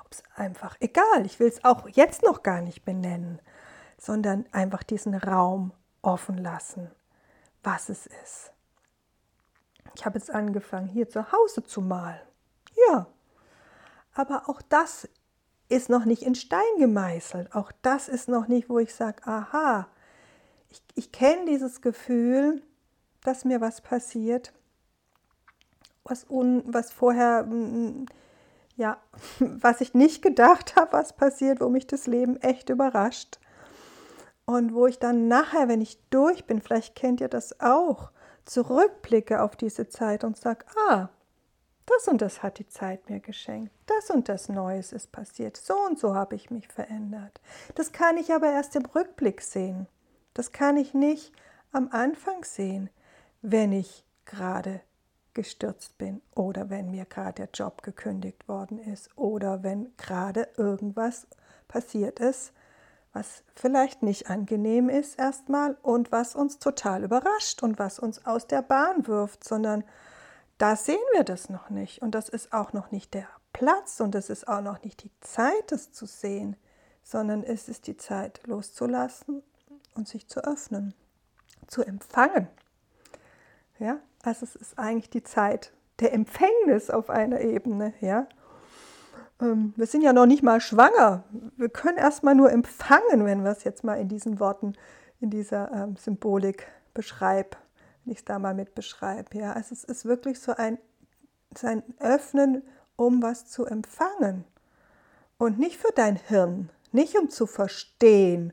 Ob 0.00 0.12
es 0.12 0.22
einfach 0.34 0.76
egal, 0.80 1.26
ich 1.26 1.40
will 1.40 1.48
es 1.48 1.64
auch 1.64 1.88
jetzt 1.88 2.22
noch 2.22 2.42
gar 2.42 2.60
nicht 2.60 2.84
benennen, 2.84 3.40
sondern 3.98 4.46
einfach 4.52 4.82
diesen 4.82 5.14
Raum 5.14 5.72
offen 6.02 6.38
lassen, 6.38 6.90
was 7.62 7.88
es 7.88 8.06
ist. 8.06 8.52
Ich 9.94 10.04
habe 10.04 10.18
jetzt 10.18 10.30
angefangen, 10.30 10.88
hier 10.88 11.08
zu 11.08 11.32
Hause 11.32 11.64
zu 11.64 11.80
malen. 11.80 12.20
Ja, 12.88 13.06
aber 14.14 14.48
auch 14.48 14.62
das 14.62 15.08
ist 15.68 15.88
noch 15.88 16.04
nicht 16.04 16.22
in 16.22 16.34
Stein 16.34 16.60
gemeißelt. 16.78 17.54
Auch 17.54 17.72
das 17.82 18.08
ist 18.08 18.28
noch 18.28 18.48
nicht, 18.48 18.68
wo 18.68 18.78
ich 18.78 18.94
sage, 18.94 19.26
aha, 19.26 19.88
ich, 20.70 20.82
ich 20.94 21.12
kenne 21.12 21.46
dieses 21.46 21.80
Gefühl, 21.80 22.62
dass 23.22 23.44
mir 23.44 23.60
was 23.60 23.80
passiert, 23.80 24.52
was, 26.04 26.26
un, 26.28 26.62
was 26.66 26.92
vorher, 26.92 27.44
mm, 27.44 28.06
ja, 28.76 28.98
was 29.38 29.80
ich 29.80 29.94
nicht 29.94 30.22
gedacht 30.22 30.76
habe, 30.76 30.92
was 30.92 31.14
passiert, 31.14 31.60
wo 31.60 31.68
mich 31.68 31.86
das 31.86 32.06
Leben 32.06 32.36
echt 32.36 32.68
überrascht. 32.68 33.38
Und 34.46 34.74
wo 34.74 34.86
ich 34.86 34.98
dann 34.98 35.26
nachher, 35.26 35.68
wenn 35.68 35.80
ich 35.80 35.98
durch 36.10 36.44
bin, 36.44 36.60
vielleicht 36.60 36.94
kennt 36.94 37.22
ihr 37.22 37.28
das 37.28 37.60
auch, 37.60 38.10
zurückblicke 38.44 39.40
auf 39.42 39.56
diese 39.56 39.88
Zeit 39.88 40.22
und 40.22 40.36
sage, 40.36 40.66
ah, 40.90 41.08
das 41.86 42.08
und 42.08 42.22
das 42.22 42.42
hat 42.42 42.58
die 42.58 42.68
Zeit 42.68 43.08
mir 43.10 43.20
geschenkt, 43.20 43.72
das 43.86 44.10
und 44.10 44.28
das 44.28 44.48
Neues 44.48 44.92
ist 44.92 45.12
passiert, 45.12 45.56
so 45.56 45.74
und 45.86 45.98
so 45.98 46.14
habe 46.14 46.34
ich 46.34 46.50
mich 46.50 46.68
verändert. 46.68 47.40
Das 47.74 47.92
kann 47.92 48.16
ich 48.16 48.32
aber 48.32 48.50
erst 48.50 48.76
im 48.76 48.86
Rückblick 48.86 49.42
sehen. 49.42 49.86
Das 50.32 50.52
kann 50.52 50.76
ich 50.76 50.94
nicht 50.94 51.32
am 51.72 51.88
Anfang 51.90 52.44
sehen, 52.44 52.90
wenn 53.42 53.72
ich 53.72 54.04
gerade 54.24 54.80
gestürzt 55.34 55.98
bin 55.98 56.22
oder 56.34 56.70
wenn 56.70 56.90
mir 56.90 57.04
gerade 57.04 57.34
der 57.34 57.48
Job 57.52 57.82
gekündigt 57.82 58.48
worden 58.48 58.78
ist 58.78 59.10
oder 59.16 59.62
wenn 59.62 59.94
gerade 59.96 60.48
irgendwas 60.56 61.26
passiert 61.68 62.20
ist, 62.20 62.52
was 63.12 63.42
vielleicht 63.54 64.02
nicht 64.02 64.30
angenehm 64.30 64.88
ist 64.88 65.18
erstmal 65.18 65.76
und 65.82 66.10
was 66.12 66.34
uns 66.34 66.58
total 66.58 67.04
überrascht 67.04 67.62
und 67.62 67.78
was 67.78 67.98
uns 67.98 68.24
aus 68.26 68.46
der 68.46 68.62
Bahn 68.62 69.06
wirft, 69.06 69.44
sondern 69.44 69.84
da 70.58 70.76
sehen 70.76 71.00
wir 71.12 71.24
das 71.24 71.48
noch 71.48 71.70
nicht 71.70 72.02
und 72.02 72.14
das 72.14 72.28
ist 72.28 72.52
auch 72.52 72.72
noch 72.72 72.90
nicht 72.90 73.14
der 73.14 73.26
Platz 73.52 74.00
und 74.00 74.14
es 74.14 74.30
ist 74.30 74.48
auch 74.48 74.60
noch 74.60 74.82
nicht 74.82 75.02
die 75.02 75.10
Zeit, 75.20 75.72
es 75.72 75.92
zu 75.92 76.06
sehen, 76.06 76.56
sondern 77.02 77.42
es 77.42 77.68
ist 77.68 77.86
die 77.86 77.96
Zeit 77.96 78.40
loszulassen 78.46 79.42
und 79.94 80.08
sich 80.08 80.28
zu 80.28 80.44
öffnen, 80.44 80.94
zu 81.66 81.82
empfangen. 81.82 82.48
Ja, 83.78 83.98
also 84.22 84.44
es 84.44 84.56
ist 84.56 84.78
eigentlich 84.78 85.10
die 85.10 85.22
Zeit 85.22 85.72
der 86.00 86.12
Empfängnis 86.12 86.90
auf 86.90 87.10
einer 87.10 87.40
Ebene, 87.40 87.92
ja. 88.00 88.26
Ähm, 89.40 89.74
wir 89.76 89.86
sind 89.86 90.02
ja 90.02 90.12
noch 90.12 90.26
nicht 90.26 90.42
mal 90.42 90.60
schwanger. 90.60 91.24
Wir 91.56 91.68
können 91.68 91.98
erstmal 91.98 92.34
nur 92.34 92.52
empfangen, 92.52 93.24
wenn 93.24 93.44
wir 93.44 93.50
es 93.50 93.64
jetzt 93.64 93.84
mal 93.84 93.94
in 93.94 94.08
diesen 94.08 94.40
Worten, 94.40 94.74
in 95.20 95.30
dieser 95.30 95.70
ähm, 95.72 95.96
Symbolik 95.96 96.66
beschreiben, 96.94 97.56
ich 98.06 98.18
es 98.18 98.24
da 98.24 98.38
mal 98.38 98.54
mit 98.54 98.74
beschreibe. 98.74 99.38
Ja, 99.38 99.52
also 99.52 99.72
es 99.72 99.84
ist 99.84 100.04
wirklich 100.04 100.40
so 100.40 100.52
ein, 100.52 100.78
ein 101.62 101.82
Öffnen, 101.98 102.62
um 102.96 103.22
was 103.22 103.46
zu 103.46 103.64
empfangen. 103.66 104.44
Und 105.38 105.58
nicht 105.58 105.78
für 105.78 105.92
dein 105.94 106.16
Hirn, 106.16 106.70
nicht 106.92 107.16
um 107.16 107.28
zu 107.28 107.46
verstehen, 107.46 108.52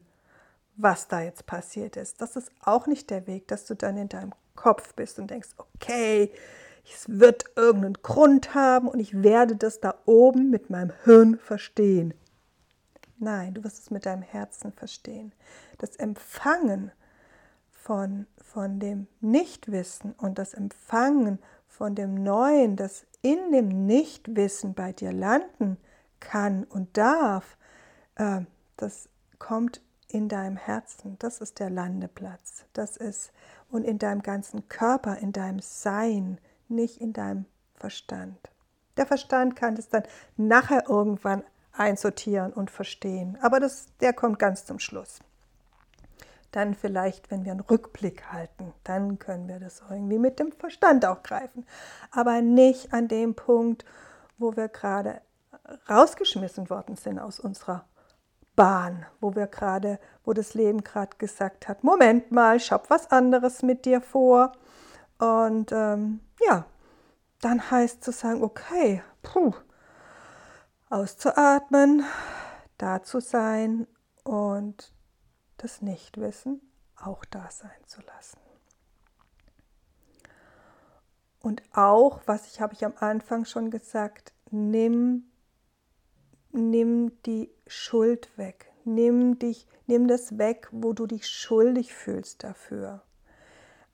was 0.77 1.07
da 1.07 1.21
jetzt 1.21 1.45
passiert 1.45 1.95
ist. 1.95 2.21
Das 2.21 2.35
ist 2.35 2.51
auch 2.61 2.87
nicht 2.87 3.09
der 3.09 3.27
Weg, 3.27 3.47
dass 3.47 3.65
du 3.65 3.75
dann 3.75 3.97
in 3.97 4.09
deinem 4.09 4.33
Kopf 4.55 4.93
bist 4.95 5.19
und 5.19 5.29
denkst, 5.29 5.49
okay, 5.57 6.31
es 6.83 7.07
wird 7.07 7.45
irgendeinen 7.55 8.01
Grund 8.01 8.55
haben 8.55 8.87
und 8.87 8.99
ich 8.99 9.21
werde 9.23 9.55
das 9.55 9.79
da 9.79 9.95
oben 10.05 10.49
mit 10.49 10.69
meinem 10.69 10.91
Hirn 11.03 11.37
verstehen. 11.37 12.13
Nein, 13.19 13.53
du 13.53 13.63
wirst 13.63 13.79
es 13.79 13.91
mit 13.91 14.07
deinem 14.07 14.23
Herzen 14.23 14.73
verstehen. 14.73 15.31
Das 15.77 15.95
Empfangen 15.95 16.91
von, 17.69 18.25
von 18.53 18.79
dem 18.79 19.07
Nichtwissen 19.21 20.13
und 20.13 20.37
das 20.37 20.53
Empfangen 20.53 21.39
von 21.67 21.95
dem 21.95 22.15
Neuen, 22.15 22.75
das 22.75 23.05
in 23.21 23.51
dem 23.51 23.85
Nichtwissen 23.85 24.73
bei 24.73 24.91
dir 24.91 25.13
landen 25.13 25.77
kann 26.19 26.65
und 26.65 26.97
darf, 26.97 27.57
äh, 28.15 28.41
das 28.75 29.07
kommt 29.39 29.81
in 30.09 30.27
deinem 30.27 30.57
Herzen. 30.57 31.15
Das 31.19 31.39
ist 31.39 31.59
der 31.59 31.69
Landeplatz. 31.69 32.65
Das 32.73 32.97
ist 32.97 33.31
und 33.69 33.85
in 33.85 33.99
deinem 33.99 34.21
ganzen 34.21 34.67
Körper, 34.67 35.17
in 35.17 35.31
deinem 35.31 35.59
Sein 35.59 36.37
nicht 36.67 36.99
in 36.99 37.13
deinem 37.13 37.45
Verstand. 37.75 38.37
Der 38.97 39.05
Verstand 39.05 39.55
kann 39.55 39.75
es 39.77 39.87
dann 39.87 40.03
nachher 40.35 40.89
irgendwann 40.89 41.43
einsortieren 41.71 42.51
und 42.51 42.69
verstehen, 42.69 43.37
aber 43.41 43.61
das, 43.61 43.87
der 44.01 44.11
kommt 44.11 44.39
ganz 44.39 44.65
zum 44.65 44.79
Schluss. 44.79 45.19
Dann 46.51 46.75
vielleicht, 46.75 47.31
wenn 47.31 47.45
wir 47.45 47.51
einen 47.51 47.61
Rückblick 47.61 48.31
halten, 48.31 48.73
dann 48.83 49.19
können 49.19 49.47
wir 49.47 49.59
das 49.59 49.81
irgendwie 49.89 50.19
mit 50.19 50.39
dem 50.39 50.51
Verstand 50.51 51.05
auch 51.05 51.23
greifen, 51.23 51.65
aber 52.11 52.41
nicht 52.41 52.93
an 52.93 53.07
dem 53.07 53.35
Punkt, 53.35 53.85
wo 54.37 54.55
wir 54.55 54.67
gerade 54.67 55.21
rausgeschmissen 55.89 56.69
worden 56.69 56.95
sind 56.95 57.19
aus 57.19 57.39
unserer 57.39 57.85
Bahn, 58.55 59.05
wo 59.19 59.35
wir 59.35 59.47
gerade, 59.47 59.99
wo 60.25 60.33
das 60.33 60.53
Leben 60.53 60.83
gerade 60.83 61.15
gesagt 61.17 61.67
hat, 61.67 61.83
Moment 61.83 62.31
mal, 62.31 62.57
ich 62.57 62.71
habe 62.71 62.89
was 62.89 63.09
anderes 63.11 63.63
mit 63.63 63.85
dir 63.85 64.01
vor. 64.01 64.51
Und 65.19 65.71
ähm, 65.71 66.19
ja, 66.45 66.65
dann 67.39 67.71
heißt 67.71 68.03
zu 68.03 68.11
sagen, 68.11 68.43
okay, 68.43 69.01
puh, 69.23 69.53
auszuatmen, 70.89 72.03
da 72.77 73.03
zu 73.03 73.19
sein 73.19 73.87
und 74.23 74.91
das 75.63 75.81
Nichtwissen 75.81 76.61
auch 76.95 77.25
da 77.25 77.49
sein 77.51 77.71
zu 77.85 78.01
lassen. 78.01 78.39
Und 81.41 81.63
auch, 81.73 82.21
was 82.25 82.47
ich 82.47 82.61
habe 82.61 82.73
ich 82.73 82.85
am 82.85 82.93
Anfang 82.99 83.45
schon 83.45 83.71
gesagt, 83.71 84.33
nimm, 84.51 85.23
nimm 86.51 87.21
die 87.23 87.49
Schuld 87.67 88.37
weg. 88.37 88.71
Nimm 88.83 89.39
dich, 89.39 89.67
nimm 89.87 90.07
das 90.07 90.37
weg, 90.37 90.67
wo 90.71 90.93
du 90.93 91.07
dich 91.07 91.27
schuldig 91.27 91.93
fühlst 91.93 92.43
dafür. 92.43 93.01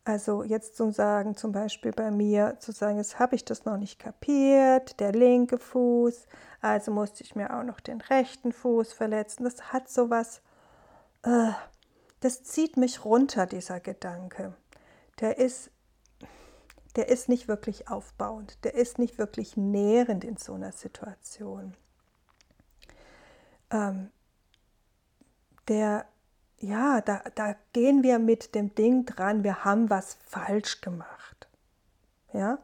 Also 0.03 0.43
jetzt 0.43 0.77
zu 0.77 0.91
sagen, 0.91 1.35
zum 1.35 1.51
Beispiel 1.51 1.91
bei 1.91 2.11
mir, 2.11 2.55
zu 2.59 2.71
sagen, 2.71 2.97
jetzt 2.97 3.19
habe 3.19 3.35
ich 3.35 3.43
das 3.43 3.65
noch 3.65 3.75
nicht 3.75 3.99
kapiert, 3.99 5.01
der 5.01 5.11
linke 5.11 5.57
Fuß, 5.57 6.27
also 6.61 6.91
musste 6.91 7.23
ich 7.25 7.35
mir 7.35 7.53
auch 7.53 7.63
noch 7.63 7.81
den 7.81 7.99
rechten 7.99 8.53
Fuß 8.53 8.93
verletzen. 8.93 9.43
Das 9.43 9.73
hat 9.73 9.89
sowas, 9.89 10.41
äh, 11.23 11.51
das 12.19 12.43
zieht 12.43 12.77
mich 12.77 13.05
runter, 13.05 13.45
dieser 13.45 13.79
Gedanke. 13.79 14.53
Der 15.19 15.37
ist, 15.37 15.71
der 16.95 17.09
ist 17.09 17.29
nicht 17.29 17.47
wirklich 17.47 17.89
aufbauend, 17.89 18.63
der 18.63 18.75
ist 18.75 18.97
nicht 18.99 19.17
wirklich 19.17 19.57
nährend 19.57 20.23
in 20.23 20.37
so 20.37 20.53
einer 20.53 20.71
Situation. 20.71 21.75
Ähm, 23.69 24.11
der, 25.67 26.05
ja, 26.59 27.01
da, 27.01 27.21
da 27.35 27.55
gehen 27.73 28.03
wir 28.03 28.19
mit 28.19 28.55
dem 28.55 28.73
Ding 28.73 29.05
dran, 29.05 29.43
wir 29.43 29.63
haben 29.63 29.89
was 29.89 30.15
falsch 30.25 30.81
gemacht. 30.81 31.47
Ja? 32.33 32.59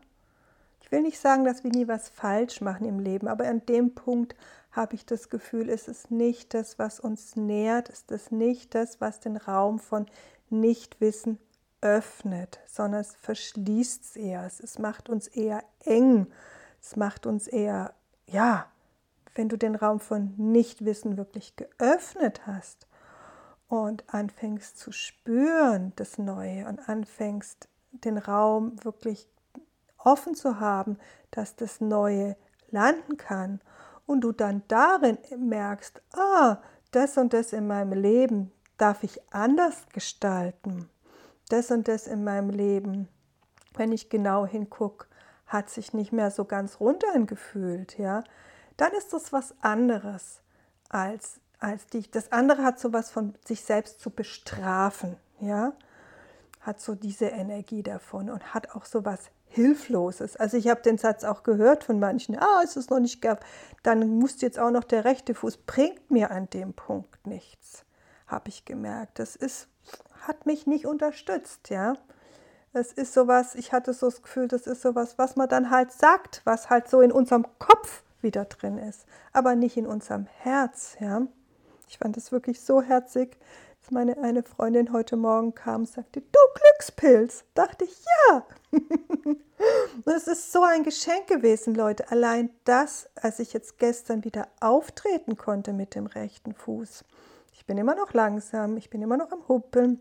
Ich 0.82 0.92
will 0.92 1.02
nicht 1.02 1.20
sagen, 1.20 1.44
dass 1.44 1.64
wir 1.64 1.72
nie 1.72 1.88
was 1.88 2.10
falsch 2.10 2.62
machen 2.62 2.88
im 2.88 3.00
Leben, 3.00 3.28
aber 3.28 3.48
an 3.48 3.66
dem 3.66 3.94
Punkt 3.94 4.36
habe 4.74 4.96
ich 4.96 5.06
das 5.06 5.30
Gefühl, 5.30 5.70
ist 5.70 5.88
es 5.88 6.10
nicht 6.10 6.54
das, 6.54 6.80
was 6.80 7.00
uns 7.00 7.36
nährt, 7.36 7.90
ist 7.90 8.12
es 8.12 8.32
nicht 8.32 8.76
das, 8.76 9.00
was 9.00 9.20
den 9.20 9.38
Raum 9.38 9.80
von 9.80 10.08
Nichtwissen 10.50 11.40
öffnet, 11.82 12.60
sondern 12.66 13.02
es 13.02 13.16
verschließt 13.16 14.04
es 14.04 14.16
eher. 14.16 14.46
Es 14.46 14.80
macht 14.80 15.10
uns 15.10 15.28
eher 15.28 15.64
eng. 15.86 16.28
Es 16.82 16.96
macht 16.96 17.26
uns 17.26 17.48
eher, 17.48 17.94
ja, 18.26 18.68
wenn 19.36 19.50
du 19.50 19.58
den 19.58 19.76
Raum 19.76 20.00
von 20.00 20.34
Nichtwissen 20.38 21.18
wirklich 21.18 21.56
geöffnet 21.56 22.48
hast 22.48 22.88
und 23.68 24.04
anfängst 24.14 24.78
zu 24.78 24.92
spüren 24.92 25.94
das 25.96 26.18
Neue 26.18 26.68
und 26.68 26.88
anfängst 26.90 27.68
den 27.92 28.18
Raum 28.18 28.84
wirklich 28.84 29.28
offen 29.98 30.36
zu 30.36 30.60
haben, 30.60 30.98
dass 31.32 31.56
das 31.56 31.80
Neue 31.80 32.36
landen 32.70 33.18
kann 33.18 33.62
und 34.06 34.22
du 34.22 34.32
dann 34.32 34.64
darin 34.68 35.18
merkst, 35.38 36.02
ah, 36.14 36.58
das 36.92 37.18
und 37.18 37.34
das 37.34 37.54
in 37.54 37.68
meinem 37.68 37.94
Leben 37.94 38.52
darf 38.78 39.04
ich 39.04 39.22
anders 39.34 39.88
gestalten. 39.94 40.90
Das 41.50 41.72
und 41.72 41.88
das 41.88 42.08
in 42.08 42.24
meinem 42.24 42.50
Leben, 42.50 43.08
wenn 43.76 43.92
ich 43.92 44.10
genau 44.10 44.46
hingucke, 44.46 45.08
hat 45.48 45.70
sich 45.70 45.94
nicht 45.94 46.12
mehr 46.12 46.32
so 46.32 46.46
ganz 46.46 46.80
runter 46.80 47.08
angefühlt, 47.14 47.98
ja, 47.98 48.24
dann 48.78 48.92
ist 48.94 49.14
das 49.14 49.32
was 49.32 49.54
anderes 49.62 50.42
als, 50.90 51.40
als 51.60 51.86
die. 51.88 52.10
Das 52.10 52.32
andere 52.32 52.64
hat 52.64 52.80
so 52.80 52.92
was 52.92 53.12
von 53.12 53.36
sich 53.46 53.64
selbst 53.64 54.00
zu 54.00 54.10
bestrafen, 54.10 55.18
ja, 55.40 55.74
hat 56.62 56.80
so 56.80 56.96
diese 56.96 57.26
Energie 57.26 57.84
davon 57.84 58.30
und 58.30 58.54
hat 58.54 58.72
auch 58.72 58.86
so 58.86 59.06
was 59.06 59.30
Hilfloses. 59.54 60.36
Also 60.36 60.58
ich 60.58 60.68
habe 60.68 60.82
den 60.82 60.98
Satz 60.98 61.24
auch 61.24 61.44
gehört 61.44 61.84
von 61.84 62.00
manchen, 62.00 62.36
ah, 62.38 62.62
ist 62.64 62.76
es 62.76 62.90
noch 62.90 63.00
nicht 63.00 63.22
gab, 63.22 63.46
dann 63.84 64.18
muss 64.18 64.42
jetzt 64.42 64.58
auch 64.58 64.72
noch 64.72 64.84
der 64.84 65.06
rechte 65.06 65.36
Fuß, 65.36 65.58
bringt 65.58 66.10
mir 66.10 66.32
an 66.32 66.50
dem 66.50 66.74
Punkt 66.74 67.28
nichts, 67.28 67.86
habe 68.26 68.50
ich 68.50 68.66
gemerkt. 68.66 69.20
Das 69.20 69.36
ist, 69.36 69.68
hat 70.22 70.48
mich 70.48 70.66
nicht 70.66 70.88
unterstützt, 70.88 71.70
ja. 71.70 71.94
Es 72.74 72.92
ist 72.92 73.14
sowas, 73.14 73.54
ich 73.54 73.72
hatte 73.72 73.94
so 73.94 74.08
das 74.08 74.24
Gefühl, 74.24 74.48
das 74.48 74.66
ist 74.66 74.82
sowas, 74.82 75.20
was 75.20 75.36
man 75.36 75.48
dann 75.48 75.70
halt 75.70 75.92
sagt, 75.92 76.42
was 76.46 76.72
halt 76.72 76.88
so 76.90 77.02
in 77.02 77.12
unserem 77.12 77.46
Kopf 77.60 78.02
wieder 78.22 78.46
drin 78.46 78.80
ist, 78.80 79.06
aber 79.34 79.56
nicht 79.56 79.78
in 79.78 79.86
unserem 79.86 80.26
Herz, 80.26 80.98
ja. 81.00 81.28
Ich 81.88 82.00
fand 82.00 82.18
es 82.18 82.32
wirklich 82.32 82.60
so 82.62 82.82
herzig, 82.82 83.38
dass 83.82 83.92
meine 83.92 84.18
eine 84.18 84.42
Freundin 84.42 84.92
heute 84.94 85.16
Morgen 85.16 85.54
kam 85.54 85.82
und 85.82 85.90
sagte, 85.90 86.22
du 86.22 86.40
Glückspilz. 86.56 87.44
Dachte 87.54 87.86
ich, 87.86 88.04
ja. 88.30 88.44
es 90.06 90.28
ist 90.28 90.52
so 90.52 90.64
ein 90.64 90.84
Geschenk 90.84 91.28
gewesen, 91.28 91.76
Leute. 91.76 92.10
Allein 92.12 92.50
das, 92.64 93.10
als 93.16 93.40
ich 93.40 93.54
jetzt 93.54 93.78
gestern 93.78 94.24
wieder 94.24 94.48
auftreten 94.60 95.38
konnte 95.38 95.74
mit 95.74 95.96
dem 95.96 96.06
rechten 96.06 96.54
Fuß. 96.54 97.04
Ich 97.54 97.66
bin 97.66 97.78
immer 97.78 97.96
noch 97.96 98.14
langsam, 98.14 98.78
ich 98.78 98.90
bin 98.90 99.02
immer 99.02 99.18
noch 99.18 99.32
am 99.32 99.48
Huppeln, 99.48 100.00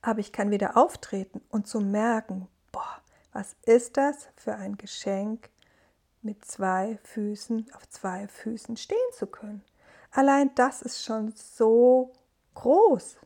aber 0.00 0.20
ich 0.20 0.32
kann 0.32 0.50
wieder 0.50 0.76
auftreten 0.76 1.42
und 1.50 1.66
zu 1.66 1.80
merken, 1.80 2.48
boah, 2.70 3.00
was 3.32 3.56
ist 3.64 3.96
das 3.96 4.28
für 4.36 4.54
ein 4.54 4.76
Geschenk, 4.76 5.50
mit 6.22 6.44
zwei 6.44 6.98
Füßen 7.02 7.66
auf 7.74 7.88
zwei 7.88 8.28
Füßen 8.28 8.76
stehen 8.76 8.96
zu 9.12 9.26
können. 9.26 9.64
Allein 10.12 10.54
das 10.54 10.82
ist 10.82 11.04
schon 11.04 11.32
so 11.32 12.12
groß, 12.54 13.16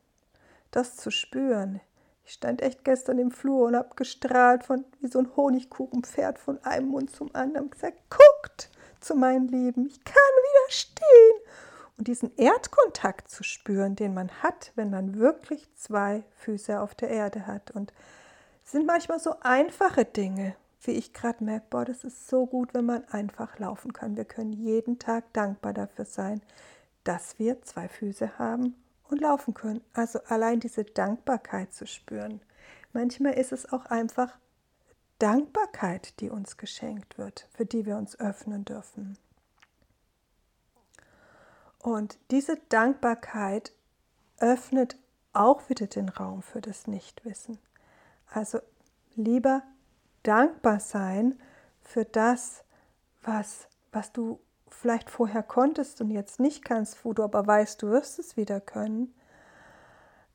das 0.71 0.97
zu 0.97 1.11
spüren. 1.11 1.79
Ich 2.27 2.33
stand 2.33 2.61
echt 2.61 2.83
gestern 2.83 3.19
im 3.19 3.31
Flur 3.31 3.67
und 3.67 3.77
habe 3.77 3.95
gestrahlt 3.95 4.65
von 4.65 4.83
wie 4.99 5.07
so 5.07 5.19
ein 5.19 5.33
Honigkuchenpferd 5.37 6.37
von 6.37 6.61
einem 6.65 6.89
Mund 6.89 7.09
zum 7.09 7.33
anderen 7.33 7.69
gesagt, 7.69 7.97
guckt 8.09 8.69
zu 8.99 9.15
meinen 9.15 9.47
Lieben, 9.47 9.85
ich 9.85 10.03
kann 10.03 10.13
wieder 10.15 10.69
stehen. 10.69 11.41
Und 11.97 12.09
diesen 12.09 12.35
Erdkontakt 12.35 13.31
zu 13.31 13.45
spüren, 13.45 13.95
den 13.95 14.13
man 14.13 14.29
hat, 14.43 14.73
wenn 14.75 14.89
man 14.89 15.17
wirklich 15.17 15.73
zwei 15.75 16.25
Füße 16.39 16.81
auf 16.81 16.95
der 16.95 17.11
Erde 17.11 17.47
hat. 17.47 17.71
Und 17.71 17.93
es 18.65 18.73
sind 18.73 18.85
manchmal 18.85 19.21
so 19.21 19.35
einfache 19.39 20.03
Dinge, 20.03 20.53
wie 20.81 20.91
ich 20.91 21.13
gerade 21.13 21.41
merke, 21.41 21.67
boah, 21.69 21.85
das 21.85 22.03
ist 22.03 22.27
so 22.27 22.45
gut, 22.45 22.73
wenn 22.73 22.85
man 22.85 23.05
einfach 23.05 23.57
laufen 23.57 23.93
kann. 23.93 24.17
Wir 24.17 24.25
können 24.25 24.51
jeden 24.51 24.99
Tag 24.99 25.31
dankbar 25.31 25.71
dafür 25.71 26.03
sein, 26.03 26.41
dass 27.05 27.39
wir 27.39 27.61
zwei 27.61 27.87
Füße 27.87 28.37
haben 28.37 28.75
und 29.09 29.21
laufen 29.21 29.53
können. 29.53 29.81
Also 29.93 30.19
allein 30.27 30.59
diese 30.59 30.83
Dankbarkeit 30.83 31.73
zu 31.73 31.87
spüren. 31.87 32.41
Manchmal 32.93 33.33
ist 33.33 33.51
es 33.51 33.71
auch 33.71 33.85
einfach 33.85 34.37
Dankbarkeit, 35.19 36.19
die 36.19 36.29
uns 36.29 36.57
geschenkt 36.57 37.17
wird, 37.17 37.47
für 37.53 37.65
die 37.65 37.85
wir 37.85 37.97
uns 37.97 38.19
öffnen 38.19 38.65
dürfen. 38.65 39.17
Und 41.79 42.17
diese 42.31 42.57
Dankbarkeit 42.69 43.71
öffnet 44.39 44.97
auch 45.33 45.69
wieder 45.69 45.87
den 45.87 46.09
Raum 46.09 46.41
für 46.41 46.61
das 46.61 46.87
Nichtwissen. 46.87 47.59
Also 48.29 48.59
lieber 49.15 49.63
dankbar 50.23 50.79
sein 50.79 51.39
für 51.81 52.05
das, 52.05 52.63
was, 53.23 53.67
was 53.91 54.11
du 54.11 54.39
vielleicht 54.69 55.09
vorher 55.09 55.43
konntest 55.43 56.01
und 56.01 56.11
jetzt 56.11 56.39
nicht 56.39 56.63
kannst, 56.63 57.03
wo 57.03 57.13
du 57.13 57.23
aber 57.23 57.45
weißt, 57.45 57.81
du 57.81 57.89
wirst 57.89 58.19
es 58.19 58.37
wieder 58.37 58.59
können. 58.59 59.13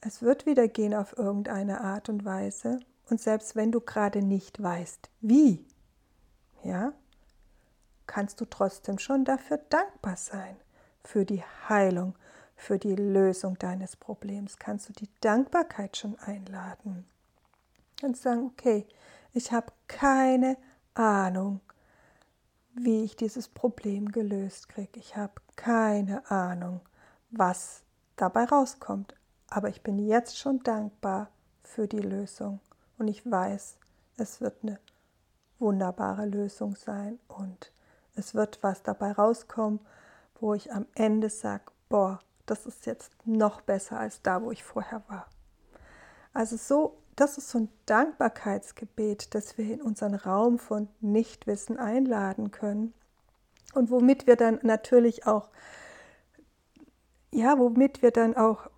Es 0.01 0.23
wird 0.23 0.47
wieder 0.47 0.68
gehen 0.68 0.95
auf 0.95 1.16
irgendeine 1.16 1.81
Art 1.81 2.09
und 2.09 2.25
Weise. 2.25 2.81
Und 3.09 3.21
selbst 3.21 3.57
wenn 3.57 3.73
du 3.73 3.81
gerade 3.81 4.23
nicht 4.23 4.62
weißt, 4.62 5.11
wie, 5.21 5.64
ja, 6.62 6.92
kannst 8.07 8.40
du 8.40 8.45
trotzdem 8.45 8.99
schon 8.99 9.25
dafür 9.25 9.59
dankbar 9.68 10.16
sein, 10.16 10.57
für 11.05 11.25
die 11.25 11.42
Heilung, 11.68 12.14
für 12.57 12.79
die 12.79 12.95
Lösung 12.95 13.59
deines 13.59 13.97
Problems. 13.97 14.59
Kannst 14.59 14.88
du 14.88 14.92
die 14.92 15.09
Dankbarkeit 15.21 15.97
schon 15.97 16.18
einladen 16.21 17.05
und 18.03 18.16
sagen, 18.16 18.47
okay, 18.47 18.87
ich 19.33 19.53
habe 19.53 19.73
keine 19.88 20.57
Ahnung, 20.95 21.61
wie 22.75 23.05
ich 23.05 23.17
dieses 23.17 23.49
Problem 23.49 24.11
gelöst 24.11 24.69
kriege. 24.69 24.99
Ich 24.99 25.17
habe 25.17 25.35
keine 25.57 26.31
Ahnung, 26.31 26.81
was 27.31 27.83
dabei 28.17 28.45
rauskommt. 28.45 29.15
Aber 29.49 29.69
ich 29.69 29.83
bin 29.83 29.99
jetzt 29.99 30.39
schon 30.39 30.63
dankbar 30.63 31.29
für 31.63 31.87
die 31.87 31.99
Lösung. 31.99 32.61
Und 32.99 33.09
ich 33.09 33.31
weiß, 33.31 33.77
es 34.17 34.41
wird 34.41 34.57
eine 34.63 34.79
wunderbare 35.59 36.25
Lösung 36.27 36.77
sein. 36.77 37.19
Und 37.29 37.73
es 38.15 38.35
wird 38.35 38.63
was 38.63 38.83
dabei 38.83 39.13
rauskommen, 39.13 39.81
wo 40.41 40.55
ich 40.55 40.73
am 40.73 40.87
Ende 40.95 41.31
sage, 41.31 41.65
boah, 41.89 42.21
das 42.47 42.67
ist 42.67 42.87
jetzt 42.87 43.13
noch 43.25 43.61
besser 43.61 43.99
als 43.99 44.23
da, 44.23 44.43
wo 44.43 44.51
ich 44.51 44.65
vorher 44.65 45.03
war. 45.09 45.29
Also 46.33 46.57
so 46.57 47.02
das 47.16 47.38
ist 47.38 47.51
so 47.51 47.59
ein 47.59 47.68
Dankbarkeitsgebet, 47.87 49.35
das 49.35 49.59
wir 49.59 49.72
in 49.72 49.83
unseren 49.83 50.14
Raum 50.14 50.59
von 50.59 50.88
Nichtwissen 51.01 51.79
einladen 51.79 52.51
können 52.51 52.94
und 53.75 53.90
womit 53.90 54.27
wir 54.27 54.37
dann 54.37 54.59
natürlich 54.62 55.27
auch, 55.27 55.51
ja, 57.31 57.59
womit 57.59 58.03
wir 58.03 58.11
dann 58.11 58.37
auch 58.37 58.70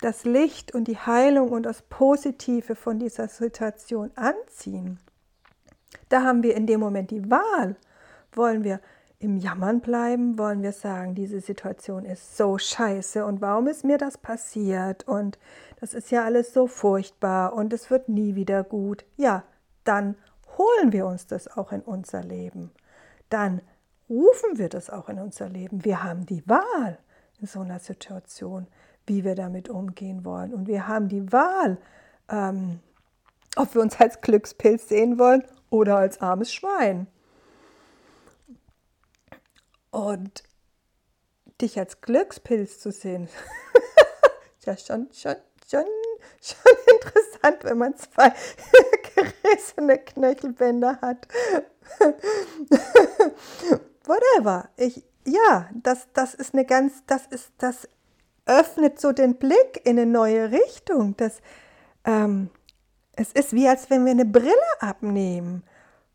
das 0.00 0.24
Licht 0.24 0.74
und 0.74 0.84
die 0.84 0.98
Heilung 0.98 1.50
und 1.50 1.64
das 1.64 1.82
Positive 1.82 2.74
von 2.74 2.98
dieser 2.98 3.28
Situation 3.28 4.10
anziehen. 4.14 4.98
Da 6.08 6.22
haben 6.22 6.42
wir 6.42 6.56
in 6.56 6.66
dem 6.66 6.80
Moment 6.80 7.10
die 7.10 7.30
Wahl. 7.30 7.76
Wollen 8.32 8.64
wir 8.64 8.80
im 9.20 9.36
Jammern 9.36 9.80
bleiben? 9.80 10.38
Wollen 10.38 10.62
wir 10.62 10.72
sagen, 10.72 11.14
diese 11.14 11.40
Situation 11.40 12.04
ist 12.04 12.36
so 12.36 12.58
scheiße 12.58 13.24
und 13.24 13.40
warum 13.40 13.68
ist 13.68 13.84
mir 13.84 13.98
das 13.98 14.18
passiert? 14.18 15.06
Und 15.06 15.38
das 15.78 15.94
ist 15.94 16.10
ja 16.10 16.24
alles 16.24 16.52
so 16.52 16.66
furchtbar 16.66 17.52
und 17.52 17.72
es 17.72 17.90
wird 17.90 18.08
nie 18.08 18.34
wieder 18.34 18.64
gut. 18.64 19.04
Ja, 19.16 19.44
dann 19.84 20.16
holen 20.58 20.92
wir 20.92 21.06
uns 21.06 21.26
das 21.26 21.48
auch 21.48 21.70
in 21.70 21.82
unser 21.82 22.24
Leben. 22.24 22.70
Dann 23.28 23.60
rufen 24.08 24.58
wir 24.58 24.68
das 24.68 24.90
auch 24.90 25.08
in 25.08 25.18
unser 25.18 25.48
Leben. 25.48 25.84
Wir 25.84 26.02
haben 26.02 26.26
die 26.26 26.42
Wahl 26.48 26.98
in 27.40 27.46
so 27.46 27.60
einer 27.60 27.78
Situation, 27.78 28.66
wie 29.06 29.24
wir 29.24 29.34
damit 29.34 29.68
umgehen 29.68 30.24
wollen. 30.24 30.52
Und 30.52 30.66
wir 30.66 30.88
haben 30.88 31.08
die 31.08 31.30
Wahl, 31.30 31.78
ähm, 32.28 32.80
ob 33.56 33.74
wir 33.74 33.82
uns 33.82 34.00
als 34.00 34.20
Glückspilz 34.20 34.88
sehen 34.88 35.18
wollen 35.18 35.44
oder 35.68 35.96
als 35.96 36.20
armes 36.20 36.52
Schwein. 36.52 37.06
Und 39.90 40.42
dich 41.60 41.78
als 41.78 42.00
Glückspilz 42.00 42.78
zu 42.78 42.90
sehen, 42.90 43.28
ist 44.58 44.66
ja 44.66 44.76
schon, 44.76 45.08
schon, 45.12 45.36
schon, 45.68 45.84
schon 46.40 46.76
interessant, 46.94 47.64
wenn 47.64 47.78
man 47.78 47.96
zwei 47.96 48.32
eiserne 49.52 49.98
Knöchelbänder 49.98 51.00
hat. 51.00 51.28
Whatever. 54.04 54.68
Ich, 54.76 55.04
ja, 55.26 55.68
das, 55.74 56.08
das 56.12 56.34
ist 56.34 56.54
eine 56.54 56.64
ganz, 56.64 57.04
das 57.06 57.26
ist, 57.26 57.50
das 57.58 57.88
öffnet 58.46 59.00
so 59.00 59.12
den 59.12 59.36
Blick 59.36 59.82
in 59.84 59.98
eine 59.98 60.10
neue 60.10 60.50
Richtung. 60.50 61.16
Das, 61.16 61.40
ähm, 62.04 62.50
es 63.12 63.32
ist 63.32 63.52
wie, 63.52 63.68
als 63.68 63.90
wenn 63.90 64.04
wir 64.04 64.12
eine 64.12 64.24
Brille 64.24 64.54
abnehmen 64.80 65.62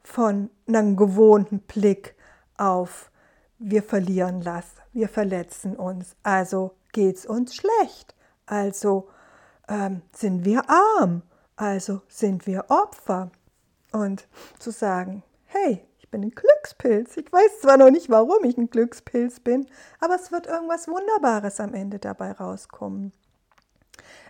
von 0.03 0.49
einem 0.67 0.95
gewohnten 0.95 1.59
Blick 1.59 2.15
auf 2.57 3.11
wir 3.59 3.83
verlieren 3.83 4.41
Lass, 4.41 4.67
wir 4.93 5.09
verletzen 5.09 5.75
uns, 5.75 6.15
also 6.23 6.75
geht 6.91 7.17
es 7.17 7.25
uns 7.25 7.55
schlecht, 7.55 8.15
also 8.45 9.09
ähm, 9.67 10.01
sind 10.13 10.45
wir 10.45 10.63
arm, 10.69 11.21
also 11.55 12.01
sind 12.07 12.47
wir 12.47 12.65
Opfer. 12.69 13.31
Und 13.91 14.27
zu 14.59 14.71
sagen, 14.71 15.23
hey, 15.45 15.81
ich 15.99 16.09
bin 16.09 16.21
ein 16.21 16.31
Glückspilz. 16.31 17.15
Ich 17.15 17.31
weiß 17.31 17.61
zwar 17.61 17.77
noch 17.77 17.91
nicht, 17.91 18.09
warum 18.09 18.43
ich 18.43 18.57
ein 18.57 18.69
Glückspilz 18.69 19.39
bin, 19.39 19.67
aber 20.01 20.15
es 20.15 20.31
wird 20.31 20.47
irgendwas 20.47 20.87
Wunderbares 20.89 21.61
am 21.61 21.73
Ende 21.73 21.99
dabei 21.99 22.33
rauskommen. 22.33 23.13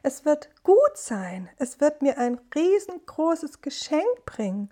Es 0.03 0.23
wird 0.23 0.49
gut 0.63 0.95
sein. 0.95 1.49
Es 1.57 1.81
wird 1.81 2.03
mir 2.03 2.19
ein 2.19 2.39
riesengroßes 2.53 3.61
Geschenk 3.61 4.25
bringen. 4.25 4.69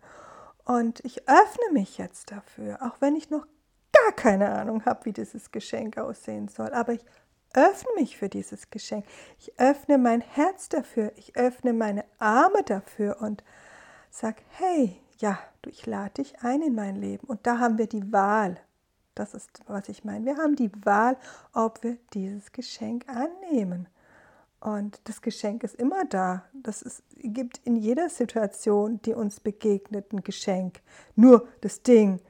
Und 0.64 1.04
ich 1.04 1.28
öffne 1.28 1.74
mich 1.74 1.98
jetzt 1.98 2.32
dafür, 2.32 2.78
auch 2.84 3.02
wenn 3.02 3.16
ich 3.16 3.32
noch 3.32 3.48
gar 3.94 4.12
keine 4.14 4.52
Ahnung 4.52 4.86
habe, 4.86 5.06
wie 5.06 5.14
dieses 5.14 5.52
Geschenk 5.52 5.98
aussehen 5.98 6.48
soll. 6.48 6.74
Aber 6.74 6.94
ich 6.94 7.06
öffne 7.54 7.92
mich 7.96 8.18
für 8.18 8.30
dieses 8.30 8.70
Geschenk. 8.70 9.06
Ich 9.40 9.58
öffne 9.60 9.98
mein 9.98 10.22
Herz 10.22 10.70
dafür. 10.70 11.12
Ich 11.16 11.36
öffne 11.38 11.74
meine 11.74 12.04
Arme 12.20 12.64
dafür 12.64 13.22
und 13.22 13.44
sage, 14.10 14.42
hey, 14.58 15.00
ja, 15.20 15.40
du, 15.62 15.70
ich 15.70 15.86
lade 15.86 16.16
dich 16.16 16.42
ein 16.42 16.62
in 16.62 16.76
mein 16.76 16.96
Leben. 16.96 17.28
Und 17.28 17.46
da 17.48 17.60
haben 17.60 17.78
wir 17.78 17.88
die 17.88 18.12
Wahl. 18.12 18.60
Das 19.16 19.34
ist, 19.36 19.62
was 19.68 19.90
ich 19.90 20.04
meine. 20.04 20.26
Wir 20.26 20.38
haben 20.38 20.56
die 20.56 20.72
Wahl, 20.84 21.18
ob 21.54 21.84
wir 21.84 21.98
dieses 22.14 22.52
Geschenk 22.52 23.06
annehmen. 23.08 23.88
Und 24.60 25.02
das 25.04 25.22
Geschenk 25.22 25.64
ist 25.64 25.76
immer 25.76 26.06
da. 26.06 26.46
Das 26.54 26.82
ist, 26.82 27.04
gibt 27.18 27.60
in 27.66 27.76
jeder 27.76 28.10
Situation, 28.10 29.02
die 29.04 29.14
uns 29.14 29.40
begegnet, 29.40 30.12
ein 30.14 30.24
Geschenk. 30.24 30.82
Nur 31.16 31.48
das 31.62 31.84
Ding, 31.84 32.22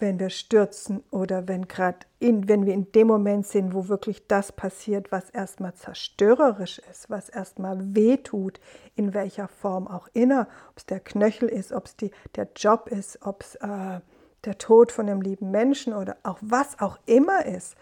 wenn 0.00 0.18
wir 0.18 0.30
stürzen 0.30 1.02
oder 1.10 1.48
wenn 1.48 1.68
gerade 1.68 1.98
wenn 2.20 2.66
wir 2.66 2.74
in 2.74 2.92
dem 2.92 3.06
Moment 3.06 3.46
sind, 3.46 3.74
wo 3.74 3.88
wirklich 3.88 4.26
das 4.26 4.52
passiert, 4.52 5.10
was 5.10 5.30
erstmal 5.30 5.74
zerstörerisch 5.74 6.80
ist, 6.90 7.08
was 7.08 7.28
erstmal 7.28 7.94
wehtut, 7.94 8.60
in 8.94 9.14
welcher 9.14 9.48
Form 9.48 9.88
auch 9.88 10.08
immer, 10.12 10.48
ob 10.70 10.78
es 10.78 10.86
der 10.86 11.00
Knöchel 11.00 11.48
ist, 11.48 11.72
ob 11.72 11.86
es 11.86 11.96
die, 11.96 12.10
der 12.36 12.48
Job 12.56 12.88
ist, 12.88 13.20
ob 13.22 13.42
es 13.42 13.54
äh, 13.56 14.00
der 14.44 14.58
Tod 14.58 14.92
von 14.92 15.08
einem 15.08 15.22
lieben 15.22 15.50
Menschen 15.50 15.92
oder 15.92 16.16
auch 16.22 16.38
was 16.40 16.80
auch 16.80 16.98
immer 17.06 17.44
ist, 17.46 17.74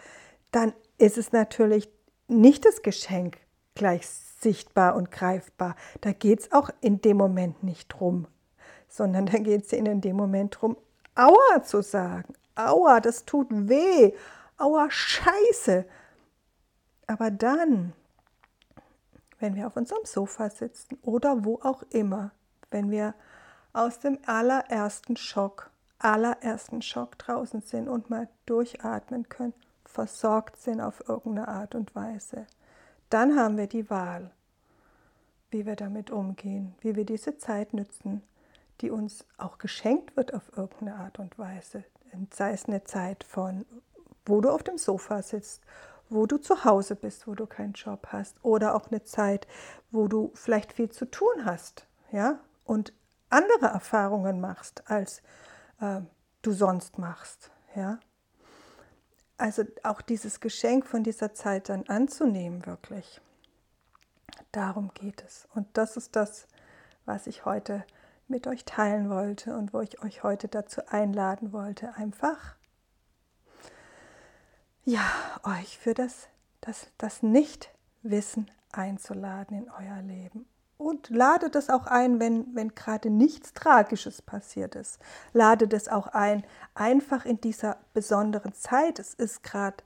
dann 0.50 0.72
ist 0.98 1.18
es 1.18 1.32
natürlich 1.32 1.88
nicht 2.26 2.64
das 2.64 2.82
Geschenk, 2.82 3.38
gleich 3.74 4.06
sichtbar 4.40 4.96
und 4.96 5.10
greifbar. 5.10 5.76
Da 6.00 6.12
geht 6.12 6.40
es 6.40 6.52
auch 6.52 6.70
in 6.80 7.00
dem 7.00 7.16
Moment 7.16 7.62
nicht 7.62 7.88
drum, 7.88 8.26
sondern 8.88 9.26
da 9.26 9.38
geht 9.38 9.64
es 9.64 9.72
in 9.72 10.00
dem 10.00 10.16
Moment 10.16 10.58
drum, 10.60 10.76
Aua 11.18 11.64
zu 11.64 11.82
sagen. 11.82 12.32
Aua, 12.54 13.00
das 13.00 13.24
tut 13.24 13.48
weh. 13.50 14.12
Aua, 14.56 14.88
scheiße. 14.88 15.84
Aber 17.08 17.30
dann, 17.32 17.92
wenn 19.40 19.56
wir 19.56 19.66
auf 19.66 19.76
unserem 19.76 20.04
Sofa 20.04 20.48
sitzen 20.48 20.96
oder 21.02 21.44
wo 21.44 21.58
auch 21.62 21.82
immer, 21.90 22.30
wenn 22.70 22.90
wir 22.90 23.14
aus 23.72 23.98
dem 23.98 24.18
allerersten 24.26 25.16
Schock, 25.16 25.70
allerersten 25.98 26.82
Schock 26.82 27.18
draußen 27.18 27.62
sind 27.62 27.88
und 27.88 28.10
mal 28.10 28.28
durchatmen 28.46 29.28
können, 29.28 29.54
versorgt 29.84 30.56
sind 30.58 30.80
auf 30.80 31.08
irgendeine 31.08 31.48
Art 31.48 31.74
und 31.74 31.96
Weise, 31.96 32.46
dann 33.10 33.36
haben 33.36 33.56
wir 33.56 33.66
die 33.66 33.90
Wahl, 33.90 34.30
wie 35.50 35.66
wir 35.66 35.74
damit 35.74 36.10
umgehen, 36.12 36.76
wie 36.80 36.94
wir 36.94 37.04
diese 37.04 37.38
Zeit 37.38 37.72
nützen, 37.72 38.22
die 38.80 38.90
uns 38.90 39.24
auch 39.36 39.58
geschenkt 39.58 40.16
wird 40.16 40.34
auf 40.34 40.56
irgendeine 40.56 40.96
Art 40.96 41.18
und 41.18 41.38
Weise. 41.38 41.84
Sei 42.32 42.52
es 42.52 42.66
eine 42.66 42.84
Zeit 42.84 43.24
von, 43.24 43.66
wo 44.24 44.40
du 44.40 44.50
auf 44.50 44.62
dem 44.62 44.78
Sofa 44.78 45.22
sitzt, 45.22 45.62
wo 46.10 46.26
du 46.26 46.38
zu 46.38 46.64
Hause 46.64 46.96
bist, 46.96 47.26
wo 47.26 47.34
du 47.34 47.46
keinen 47.46 47.72
Job 47.72 48.08
hast, 48.10 48.36
oder 48.42 48.74
auch 48.74 48.90
eine 48.90 49.04
Zeit, 49.04 49.46
wo 49.90 50.08
du 50.08 50.30
vielleicht 50.34 50.72
viel 50.72 50.90
zu 50.90 51.10
tun 51.10 51.44
hast, 51.44 51.86
ja, 52.12 52.38
und 52.64 52.92
andere 53.30 53.66
Erfahrungen 53.66 54.40
machst, 54.40 54.90
als 54.90 55.22
äh, 55.80 56.00
du 56.42 56.52
sonst 56.52 56.98
machst, 56.98 57.50
ja. 57.74 57.98
Also 59.36 59.64
auch 59.84 60.00
dieses 60.00 60.40
Geschenk 60.40 60.86
von 60.86 61.04
dieser 61.04 61.32
Zeit 61.32 61.68
dann 61.68 61.86
anzunehmen, 61.86 62.66
wirklich. 62.66 63.20
Darum 64.50 64.92
geht 64.94 65.22
es. 65.22 65.46
Und 65.54 65.68
das 65.74 65.96
ist 65.96 66.16
das, 66.16 66.48
was 67.04 67.28
ich 67.28 67.44
heute 67.44 67.84
mit 68.28 68.46
euch 68.46 68.64
teilen 68.64 69.10
wollte 69.10 69.56
und 69.56 69.72
wo 69.72 69.80
ich 69.80 70.02
euch 70.02 70.22
heute 70.22 70.48
dazu 70.48 70.82
einladen 70.86 71.52
wollte, 71.52 71.94
einfach 71.94 72.56
ja, 74.84 75.02
euch 75.42 75.78
für 75.78 75.92
das, 75.92 76.28
das, 76.62 76.86
das 76.96 77.22
Nichtwissen 77.22 78.50
einzuladen 78.72 79.58
in 79.58 79.70
euer 79.70 80.00
Leben. 80.00 80.46
Und 80.78 81.10
lade 81.10 81.50
das 81.50 81.68
auch 81.68 81.86
ein, 81.86 82.20
wenn, 82.20 82.54
wenn 82.54 82.74
gerade 82.74 83.10
nichts 83.10 83.52
Tragisches 83.52 84.22
passiert 84.22 84.76
ist. 84.76 84.98
Lade 85.32 85.68
das 85.68 85.88
auch 85.88 86.06
ein, 86.06 86.44
einfach 86.74 87.26
in 87.26 87.40
dieser 87.40 87.78
besonderen 87.92 88.54
Zeit. 88.54 88.98
Es 88.98 89.12
ist 89.12 89.42
gerade 89.42 89.82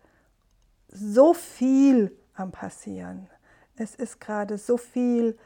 so 0.89 1.35
viel 1.35 2.17
am 2.35 2.53
Passieren. 2.53 3.29
Es 3.75 3.95
ist 3.95 4.21
gerade 4.21 4.59
so 4.59 4.77
viel 4.77 5.39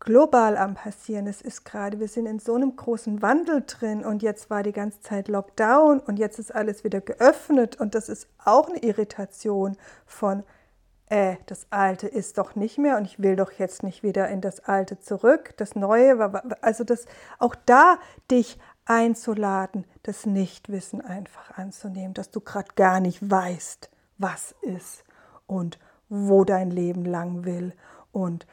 global 0.00 0.56
am 0.56 0.74
Passieren. 0.74 1.26
Es 1.26 1.42
ist 1.42 1.64
gerade, 1.64 2.00
wir 2.00 2.08
sind 2.08 2.26
in 2.26 2.38
so 2.38 2.54
einem 2.54 2.76
großen 2.76 3.22
Wandel 3.22 3.64
drin 3.66 4.04
und 4.04 4.22
jetzt 4.22 4.50
war 4.50 4.62
die 4.62 4.72
ganze 4.72 5.00
Zeit 5.00 5.28
Lockdown 5.28 6.00
und 6.00 6.18
jetzt 6.18 6.38
ist 6.38 6.54
alles 6.54 6.84
wieder 6.84 7.00
geöffnet 7.00 7.80
und 7.80 7.94
das 7.94 8.08
ist 8.08 8.28
auch 8.44 8.68
eine 8.68 8.78
Irritation 8.78 9.76
von 10.06 10.44
äh, 11.10 11.36
das 11.46 11.66
Alte 11.70 12.06
ist 12.06 12.38
doch 12.38 12.54
nicht 12.54 12.78
mehr 12.78 12.96
und 12.96 13.04
ich 13.04 13.20
will 13.20 13.36
doch 13.36 13.52
jetzt 13.52 13.82
nicht 13.82 14.02
wieder 14.02 14.28
in 14.28 14.40
das 14.40 14.60
Alte 14.60 14.98
zurück. 15.00 15.54
Das 15.56 15.74
Neue 15.74 16.18
war, 16.18 16.42
also 16.60 16.84
das, 16.84 17.06
auch 17.38 17.54
da 17.66 17.98
dich 18.30 18.58
einzuladen, 18.84 19.84
das 20.02 20.26
Nichtwissen 20.26 21.00
einfach 21.00 21.56
anzunehmen, 21.56 22.14
dass 22.14 22.30
du 22.30 22.40
gerade 22.40 22.68
gar 22.74 23.00
nicht 23.00 23.30
weißt, 23.30 23.90
was 24.18 24.54
ist 24.62 25.04
und 25.46 25.78
wo 26.08 26.44
dein 26.44 26.70
Leben 26.70 27.04
lang 27.04 27.44
will 27.44 27.72
und 28.12 28.46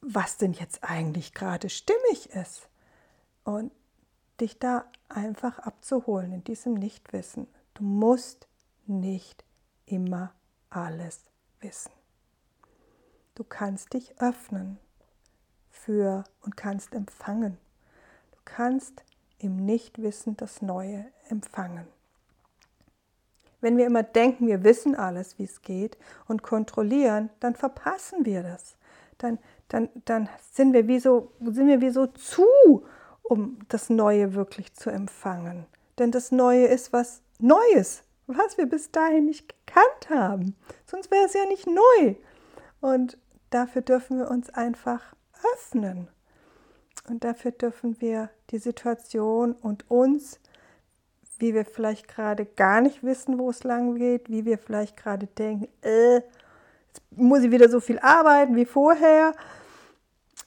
was 0.00 0.36
denn 0.36 0.52
jetzt 0.52 0.84
eigentlich 0.84 1.34
gerade 1.34 1.68
stimmig 1.68 2.30
ist. 2.30 2.68
Und 3.44 3.72
dich 4.40 4.58
da 4.58 4.84
einfach 5.08 5.58
abzuholen 5.58 6.32
in 6.32 6.44
diesem 6.44 6.74
Nichtwissen. 6.74 7.48
Du 7.74 7.82
musst 7.82 8.46
nicht 8.86 9.44
immer 9.86 10.32
alles 10.70 11.24
wissen. 11.60 11.92
Du 13.34 13.44
kannst 13.44 13.94
dich 13.94 14.20
öffnen 14.20 14.78
für 15.70 16.24
und 16.42 16.56
kannst 16.56 16.94
empfangen. 16.94 17.56
Du 18.32 18.38
kannst 18.44 19.02
im 19.38 19.64
Nichtwissen 19.64 20.36
das 20.36 20.62
Neue 20.62 21.06
empfangen. 21.28 21.86
Wenn 23.60 23.76
wir 23.76 23.86
immer 23.86 24.02
denken, 24.02 24.46
wir 24.46 24.62
wissen 24.62 24.94
alles, 24.94 25.38
wie 25.38 25.44
es 25.44 25.62
geht 25.62 25.96
und 26.26 26.42
kontrollieren, 26.42 27.30
dann 27.40 27.54
verpassen 27.54 28.24
wir 28.24 28.42
das. 28.42 28.76
Dann, 29.18 29.38
dann, 29.68 29.88
dann 30.04 30.28
sind, 30.52 30.72
wir 30.72 30.88
wie 30.88 30.98
so, 30.98 31.32
sind 31.40 31.68
wir 31.68 31.80
wie 31.80 31.90
so 31.90 32.06
zu, 32.06 32.46
um 33.22 33.58
das 33.68 33.90
Neue 33.90 34.34
wirklich 34.34 34.74
zu 34.74 34.90
empfangen. 34.90 35.66
Denn 35.98 36.10
das 36.10 36.32
Neue 36.32 36.66
ist 36.66 36.92
was 36.92 37.22
Neues, 37.38 38.02
was 38.26 38.58
wir 38.58 38.66
bis 38.66 38.90
dahin 38.90 39.26
nicht 39.26 39.48
gekannt 39.48 40.10
haben. 40.10 40.56
Sonst 40.86 41.10
wäre 41.10 41.26
es 41.26 41.34
ja 41.34 41.44
nicht 41.46 41.66
neu. 41.66 42.14
Und 42.80 43.18
dafür 43.50 43.82
dürfen 43.82 44.18
wir 44.18 44.30
uns 44.30 44.50
einfach 44.50 45.14
öffnen. 45.54 46.08
Und 47.08 47.24
dafür 47.24 47.52
dürfen 47.52 48.00
wir 48.00 48.30
die 48.50 48.58
Situation 48.58 49.52
und 49.52 49.90
uns, 49.90 50.40
wie 51.38 51.54
wir 51.54 51.64
vielleicht 51.64 52.08
gerade 52.08 52.44
gar 52.44 52.80
nicht 52.80 53.02
wissen, 53.02 53.38
wo 53.38 53.50
es 53.50 53.64
lang 53.64 53.94
geht, 53.94 54.30
wie 54.30 54.44
wir 54.44 54.58
vielleicht 54.58 54.96
gerade 54.96 55.26
denken, 55.26 55.68
äh, 55.82 56.16
jetzt 56.16 57.02
muss 57.10 57.42
ich 57.42 57.50
wieder 57.50 57.68
so 57.68 57.80
viel 57.80 57.98
arbeiten 58.00 58.56
wie 58.56 58.64
vorher, 58.64 59.34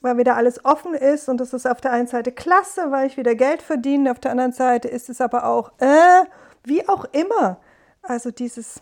weil 0.02 0.18
wieder 0.18 0.36
alles 0.36 0.64
offen 0.64 0.94
ist 0.94 1.28
und 1.28 1.38
das 1.38 1.52
ist 1.52 1.66
auf 1.66 1.80
der 1.80 1.92
einen 1.92 2.08
Seite 2.08 2.32
klasse, 2.32 2.90
weil 2.90 3.06
ich 3.06 3.16
wieder 3.16 3.34
Geld 3.34 3.62
verdiene, 3.62 4.10
auf 4.10 4.18
der 4.18 4.32
anderen 4.32 4.52
Seite 4.52 4.88
ist 4.88 5.08
es 5.08 5.20
aber 5.20 5.46
auch, 5.46 5.72
äh, 5.78 6.24
wie 6.64 6.86
auch 6.88 7.06
immer. 7.12 7.58
Also 8.02 8.30
dieses, 8.30 8.80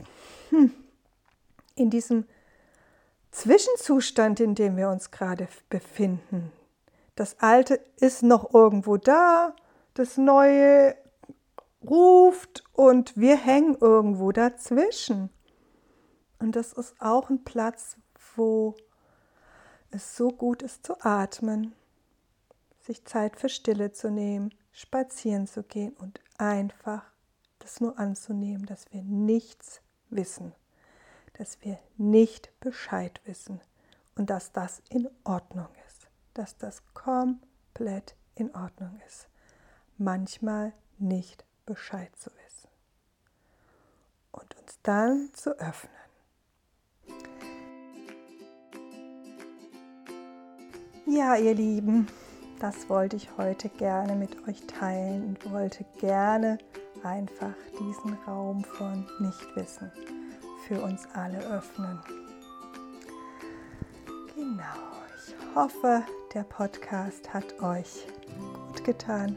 hm, 0.49 0.73
in 1.77 1.91
diesem 1.91 2.25
Zwischenzustand, 3.31 4.41
in 4.41 4.55
dem 4.55 4.77
wir 4.77 4.89
uns 4.89 5.11
gerade 5.11 5.47
befinden, 5.69 6.53
Das 7.17 7.39
Alte 7.41 7.81
ist 7.97 8.23
noch 8.23 8.55
irgendwo 8.55 8.97
da, 8.97 9.55
das 9.93 10.17
Neue 10.17 10.97
ruft 11.87 12.65
und 12.73 13.15
wir 13.17 13.37
hängen 13.37 13.77
irgendwo 13.79 14.33
dazwischen. 14.33 15.29
Und 16.39 16.57
das 16.57 16.73
ist 16.73 16.95
auch 16.99 17.29
ein 17.29 17.45
Platz, 17.45 17.99
wo 18.37 18.75
es 19.91 20.17
so 20.17 20.31
gut 20.31 20.63
ist 20.63 20.87
zu 20.87 21.01
atmen, 21.05 21.75
sich 22.81 23.05
Zeit 23.05 23.37
für 23.37 23.49
Stille 23.49 23.93
zu 23.93 24.11
nehmen, 24.11 24.55
spazieren 24.73 25.47
zu 25.47 25.63
gehen 25.63 25.93
und 25.95 26.21
einfach 26.39 27.05
das 27.59 27.81
nur 27.81 27.99
anzunehmen, 27.99 28.67
dass 28.67 28.93
wir 28.93 29.03
nichts 29.03 29.81
wissen, 30.09 30.55
dass 31.35 31.61
wir 31.63 31.79
nicht 31.97 32.51
Bescheid 32.61 33.21
wissen 33.25 33.61
und 34.17 34.31
dass 34.31 34.53
das 34.53 34.83
in 34.89 35.09
Ordnung 35.25 35.69
ist, 35.87 36.09
dass 36.35 36.57
das 36.57 36.83
komplett 36.95 38.15
in 38.35 38.55
Ordnung 38.55 39.01
ist. 39.07 39.29
Manchmal 39.99 40.73
nicht 40.99 41.45
Bescheid 41.67 42.15
zu 42.17 42.31
wissen 42.45 42.69
und 44.33 44.57
uns 44.59 44.79
dann 44.83 45.31
zu 45.35 45.59
öffnen. 45.59 46.00
Ja, 51.13 51.35
ihr 51.35 51.55
Lieben, 51.57 52.07
das 52.61 52.89
wollte 52.89 53.17
ich 53.17 53.37
heute 53.37 53.69
gerne 53.69 54.15
mit 54.15 54.47
euch 54.47 54.65
teilen 54.69 55.25
und 55.25 55.53
wollte 55.53 55.85
gerne 55.99 56.57
einfach 57.03 57.55
diesen 57.81 58.17
Raum 58.29 58.63
von 58.63 59.05
Nichtwissen 59.19 59.91
für 60.69 60.81
uns 60.81 61.09
alle 61.13 61.39
öffnen. 61.39 61.99
Genau, 64.37 64.63
ich 65.17 65.57
hoffe, 65.57 66.05
der 66.33 66.45
Podcast 66.45 67.35
hat 67.35 67.61
euch 67.61 68.07
gut 68.39 68.85
getan, 68.85 69.35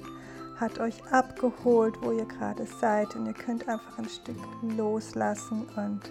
hat 0.59 0.77
euch 0.77 1.03
abgeholt, 1.11 1.95
wo 2.03 2.11
ihr 2.11 2.25
gerade 2.25 2.67
seid 2.79 3.15
und 3.15 3.25
ihr 3.25 3.33
könnt 3.33 3.67
einfach 3.67 3.97
ein 3.97 4.09
Stück 4.09 4.37
loslassen 4.77 5.67
und 5.75 6.01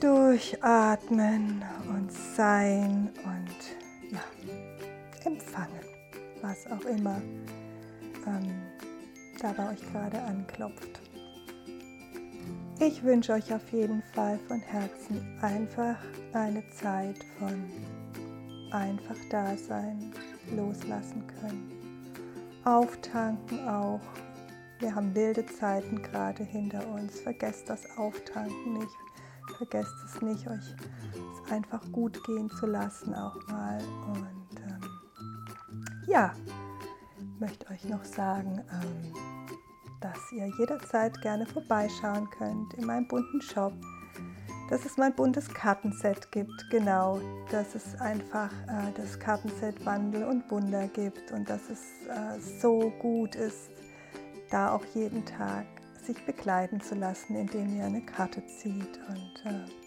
durchatmen 0.00 1.62
und 1.90 2.10
sein 2.12 3.10
was 6.54 6.70
auch 6.70 6.84
immer 6.84 7.20
ähm, 8.26 8.62
da 9.40 9.52
bei 9.52 9.72
euch 9.72 9.92
gerade 9.92 10.20
anklopft. 10.22 11.00
Ich 12.78 13.02
wünsche 13.02 13.32
euch 13.32 13.52
auf 13.52 13.72
jeden 13.72 14.02
Fall 14.14 14.38
von 14.46 14.60
Herzen 14.60 15.38
einfach 15.40 15.96
eine 16.32 16.62
Zeit 16.70 17.16
von 17.38 17.64
einfach 18.70 19.16
Dasein, 19.30 20.12
loslassen 20.54 21.26
können, 21.40 21.72
auftanken 22.64 23.66
auch. 23.68 24.00
Wir 24.80 24.94
haben 24.94 25.14
wilde 25.14 25.46
Zeiten 25.46 26.02
gerade 26.02 26.44
hinter 26.44 26.86
uns. 26.88 27.20
Vergesst 27.20 27.68
das 27.68 27.84
Auftanken 27.96 28.74
nicht. 28.74 28.96
Vergesst 29.56 29.94
es 30.04 30.20
nicht, 30.20 30.46
euch 30.48 30.74
es 31.14 31.52
einfach 31.52 31.80
gut 31.92 32.22
gehen 32.24 32.50
zu 32.50 32.66
lassen 32.66 33.14
auch 33.14 33.46
mal. 33.46 33.78
Und 34.08 34.43
ja, 36.06 36.32
möchte 37.38 37.68
euch 37.70 37.84
noch 37.84 38.04
sagen, 38.04 38.62
ähm, 38.72 39.12
dass 40.00 40.32
ihr 40.32 40.46
jederzeit 40.58 41.20
gerne 41.22 41.46
vorbeischauen 41.46 42.28
könnt 42.30 42.74
in 42.74 42.86
meinem 42.86 43.08
bunten 43.08 43.40
Shop. 43.40 43.72
Dass 44.70 44.84
es 44.86 44.96
mein 44.96 45.14
buntes 45.14 45.48
Kartenset 45.48 46.32
gibt, 46.32 46.70
genau. 46.70 47.20
Dass 47.50 47.74
es 47.74 48.00
einfach 48.00 48.50
äh, 48.66 48.92
das 48.96 49.18
Kartenset 49.18 49.84
Wandel 49.84 50.24
und 50.24 50.50
Wunder 50.50 50.88
gibt 50.88 51.32
und 51.32 51.48
dass 51.48 51.68
es 51.68 51.80
äh, 52.08 52.40
so 52.60 52.90
gut 52.98 53.34
ist, 53.34 53.70
da 54.50 54.72
auch 54.72 54.84
jeden 54.94 55.24
Tag 55.26 55.66
sich 56.04 56.24
begleiten 56.24 56.80
zu 56.80 56.94
lassen, 56.94 57.36
indem 57.36 57.76
ihr 57.76 57.84
eine 57.84 58.02
Karte 58.02 58.42
zieht 58.46 59.00
und 59.08 59.50
äh, 59.50 59.83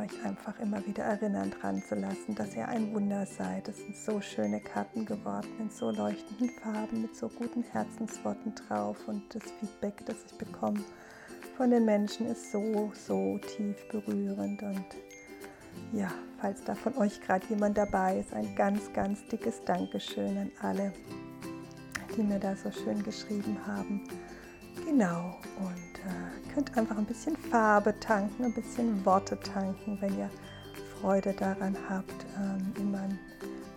euch 0.00 0.24
einfach 0.24 0.58
immer 0.60 0.84
wieder 0.86 1.04
erinnern 1.04 1.50
dran 1.50 1.82
zu 1.82 1.94
lassen, 1.94 2.34
dass 2.34 2.54
ihr 2.54 2.68
ein 2.68 2.92
Wunder 2.94 3.26
seid. 3.26 3.68
Es 3.68 3.78
sind 3.78 3.96
so 3.96 4.20
schöne 4.20 4.60
Karten 4.60 5.04
geworden, 5.04 5.48
in 5.58 5.70
so 5.70 5.90
leuchtenden 5.90 6.50
Farben, 6.50 7.02
mit 7.02 7.16
so 7.16 7.28
guten 7.28 7.62
Herzensworten 7.62 8.54
drauf 8.54 8.96
und 9.06 9.22
das 9.34 9.42
Feedback, 9.60 10.04
das 10.06 10.16
ich 10.26 10.38
bekomme 10.38 10.80
von 11.56 11.70
den 11.70 11.84
Menschen, 11.84 12.26
ist 12.26 12.50
so, 12.50 12.92
so 12.94 13.38
tief 13.38 13.76
berührend 13.90 14.62
und 14.62 14.84
ja, 15.92 16.10
falls 16.40 16.62
da 16.64 16.74
von 16.74 16.96
euch 16.96 17.20
gerade 17.20 17.46
jemand 17.48 17.76
dabei 17.78 18.18
ist, 18.18 18.32
ein 18.32 18.54
ganz, 18.54 18.92
ganz 18.92 19.26
dickes 19.28 19.64
Dankeschön 19.64 20.38
an 20.38 20.52
alle, 20.60 20.92
die 22.16 22.22
mir 22.22 22.38
da 22.38 22.56
so 22.56 22.70
schön 22.70 23.02
geschrieben 23.02 23.58
haben. 23.66 24.02
Genau, 24.84 25.36
und 25.58 25.98
äh, 26.00 26.52
könnt 26.54 26.76
einfach 26.76 26.96
ein 26.96 27.04
bisschen 27.04 27.36
Farbe 27.36 27.94
tanken, 28.00 28.44
ein 28.44 28.54
bisschen 28.54 29.04
Worte 29.04 29.38
tanken, 29.40 29.98
wenn 30.00 30.18
ihr 30.18 30.30
Freude 31.00 31.32
daran 31.32 31.76
habt, 31.88 32.26
ähm, 32.38 32.72
in 32.76 32.90
mein, 32.90 33.18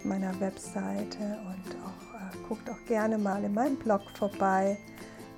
meiner 0.04 0.40
Webseite 0.40 1.18
und 1.20 1.76
auch 1.84 2.16
äh, 2.16 2.48
guckt 2.48 2.70
auch 2.70 2.86
gerne 2.88 3.18
mal 3.18 3.44
in 3.44 3.54
meinem 3.54 3.78
Blog 3.78 4.02
vorbei. 4.18 4.78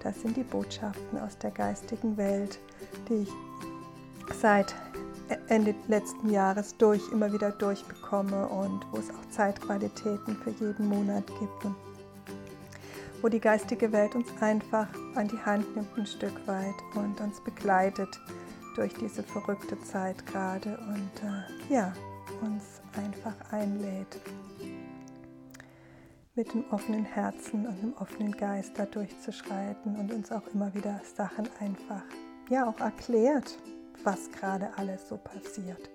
Das 0.03 0.21
sind 0.21 0.37
die 0.37 0.43
Botschaften 0.43 1.19
aus 1.19 1.37
der 1.37 1.51
geistigen 1.51 2.17
Welt, 2.17 2.59
die 3.09 3.23
ich 3.23 3.29
seit 4.39 4.75
Ende 5.47 5.75
letzten 5.87 6.29
Jahres 6.29 6.75
durch 6.77 7.01
immer 7.11 7.31
wieder 7.33 7.51
durchbekomme 7.51 8.47
und 8.47 8.85
wo 8.91 8.97
es 8.97 9.09
auch 9.09 9.29
Zeitqualitäten 9.29 10.35
für 10.37 10.51
jeden 10.51 10.87
Monat 10.87 11.25
gibt 11.39 11.65
und 11.65 11.75
wo 13.21 13.29
die 13.29 13.39
geistige 13.39 13.91
Welt 13.91 14.15
uns 14.15 14.27
einfach 14.41 14.87
an 15.15 15.27
die 15.27 15.39
Hand 15.39 15.75
nimmt 15.75 15.97
ein 15.97 16.05
Stück 16.05 16.47
weit 16.47 16.75
und 16.95 17.19
uns 17.21 17.41
begleitet 17.41 18.19
durch 18.75 18.93
diese 18.93 19.23
verrückte 19.23 19.79
Zeit 19.81 20.25
gerade 20.27 20.77
und 20.77 21.23
äh, 21.23 21.73
ja, 21.73 21.93
uns 22.41 22.81
einfach 22.95 23.35
einlädt, 23.51 24.19
mit 26.35 26.53
dem 26.53 26.63
offenen 26.69 27.03
Herzen 27.03 27.65
und 27.65 27.81
dem 27.81 27.93
offenen 27.97 28.31
Geist 28.31 28.73
da 28.77 28.85
durchzuschreiten 28.85 29.95
und 29.95 30.13
uns 30.13 30.31
auch 30.31 30.45
immer 30.53 30.71
wieder 30.75 31.01
Sachen 31.15 31.49
einfach, 31.59 32.03
ja, 32.49 32.69
auch 32.69 32.79
erklärt, 32.79 33.57
was 34.03 34.29
gerade 34.31 34.69
alles 34.77 35.09
so 35.09 35.17
passiert. 35.17 35.89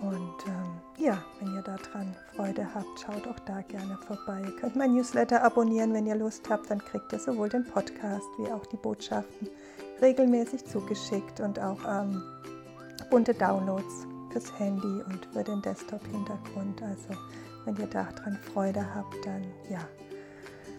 Und 0.00 0.34
ähm, 0.46 0.80
ja, 0.96 1.22
wenn 1.40 1.54
ihr 1.54 1.62
daran 1.62 2.14
Freude 2.34 2.66
habt, 2.74 3.00
schaut 3.00 3.26
auch 3.26 3.38
da 3.40 3.62
gerne 3.62 3.98
vorbei. 4.06 4.42
Ihr 4.44 4.56
könnt 4.56 4.76
mein 4.76 4.94
Newsletter 4.94 5.42
abonnieren, 5.42 5.92
wenn 5.92 6.06
ihr 6.06 6.14
Lust 6.14 6.48
habt. 6.48 6.70
Dann 6.70 6.78
kriegt 6.78 7.12
ihr 7.12 7.18
sowohl 7.18 7.48
den 7.48 7.64
Podcast 7.64 8.26
wie 8.38 8.50
auch 8.50 8.64
die 8.66 8.76
Botschaften 8.76 9.48
regelmäßig 10.00 10.64
zugeschickt 10.66 11.40
und 11.40 11.58
auch 11.58 11.78
ähm, 11.88 12.22
bunte 13.10 13.34
Downloads 13.34 14.06
fürs 14.30 14.56
Handy 14.58 15.02
und 15.08 15.26
für 15.32 15.42
den 15.42 15.62
Desktop-Hintergrund. 15.62 16.82
Also 16.82 17.20
wenn 17.64 17.76
ihr 17.76 17.86
daran 17.86 18.38
Freude 18.52 18.84
habt, 18.94 19.14
dann 19.24 19.42
ja, 19.68 19.80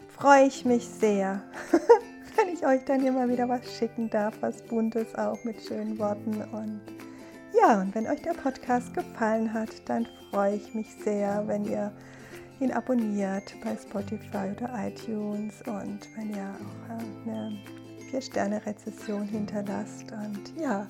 freue 0.08 0.46
ich 0.46 0.64
mich 0.66 0.88
sehr, 0.88 1.42
wenn 2.36 2.54
ich 2.54 2.66
euch 2.66 2.86
dann 2.86 3.06
immer 3.06 3.28
wieder 3.28 3.50
was 3.50 3.70
schicken 3.78 4.10
darf, 4.10 4.36
was 4.42 4.62
Buntes 4.64 5.14
auch 5.16 5.44
mit 5.44 5.62
schönen 5.62 6.00
Worten 6.00 6.42
und 6.54 6.99
ja, 7.54 7.82
und 7.82 7.94
wenn 7.96 8.08
euch 8.08 8.22
der 8.22 8.34
Podcast 8.34 8.94
gefallen 8.94 9.54
hat, 9.54 9.70
dann 9.86 10.08
freue 10.32 10.56
ich 10.56 10.74
mich 10.74 10.88
sehr, 11.04 11.48
wenn 11.48 11.66
ihr 11.66 11.92
ihn 12.60 12.72
abonniert 12.72 13.56
bei 13.64 13.76
Spotify 13.76 14.52
oder 14.56 14.70
iTunes 14.88 15.62
und 15.66 16.08
wenn 16.16 16.30
ihr 16.32 16.56
auch 16.56 16.90
äh, 16.90 17.30
eine 17.30 17.58
4-Sterne-Rezession 18.12 19.24
hinterlasst. 19.24 20.12
Und 20.12 20.60
ja, 20.60 20.88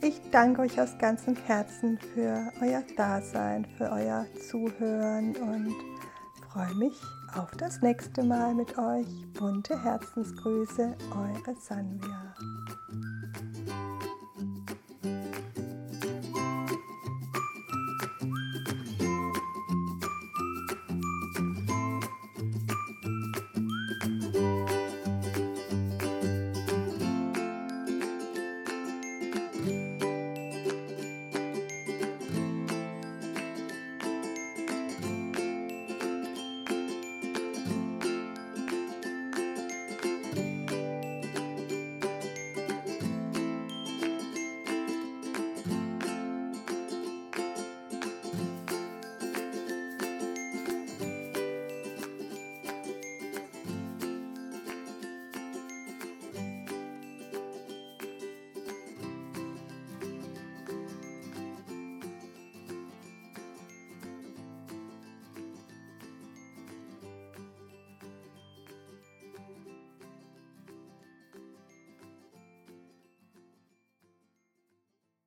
ich 0.00 0.20
danke 0.30 0.62
euch 0.62 0.80
aus 0.80 0.96
ganzem 0.98 1.34
Herzen 1.46 1.98
für 2.14 2.52
euer 2.60 2.82
Dasein, 2.96 3.66
für 3.76 3.90
euer 3.90 4.26
Zuhören 4.50 5.34
und 5.36 5.74
freue 6.52 6.74
mich 6.74 7.00
auf 7.34 7.50
das 7.56 7.80
nächste 7.82 8.22
Mal 8.22 8.54
mit 8.54 8.78
euch. 8.78 9.06
Bunte 9.32 9.82
Herzensgrüße, 9.82 10.94
eure 11.10 11.56
Sanvia. 11.60 12.34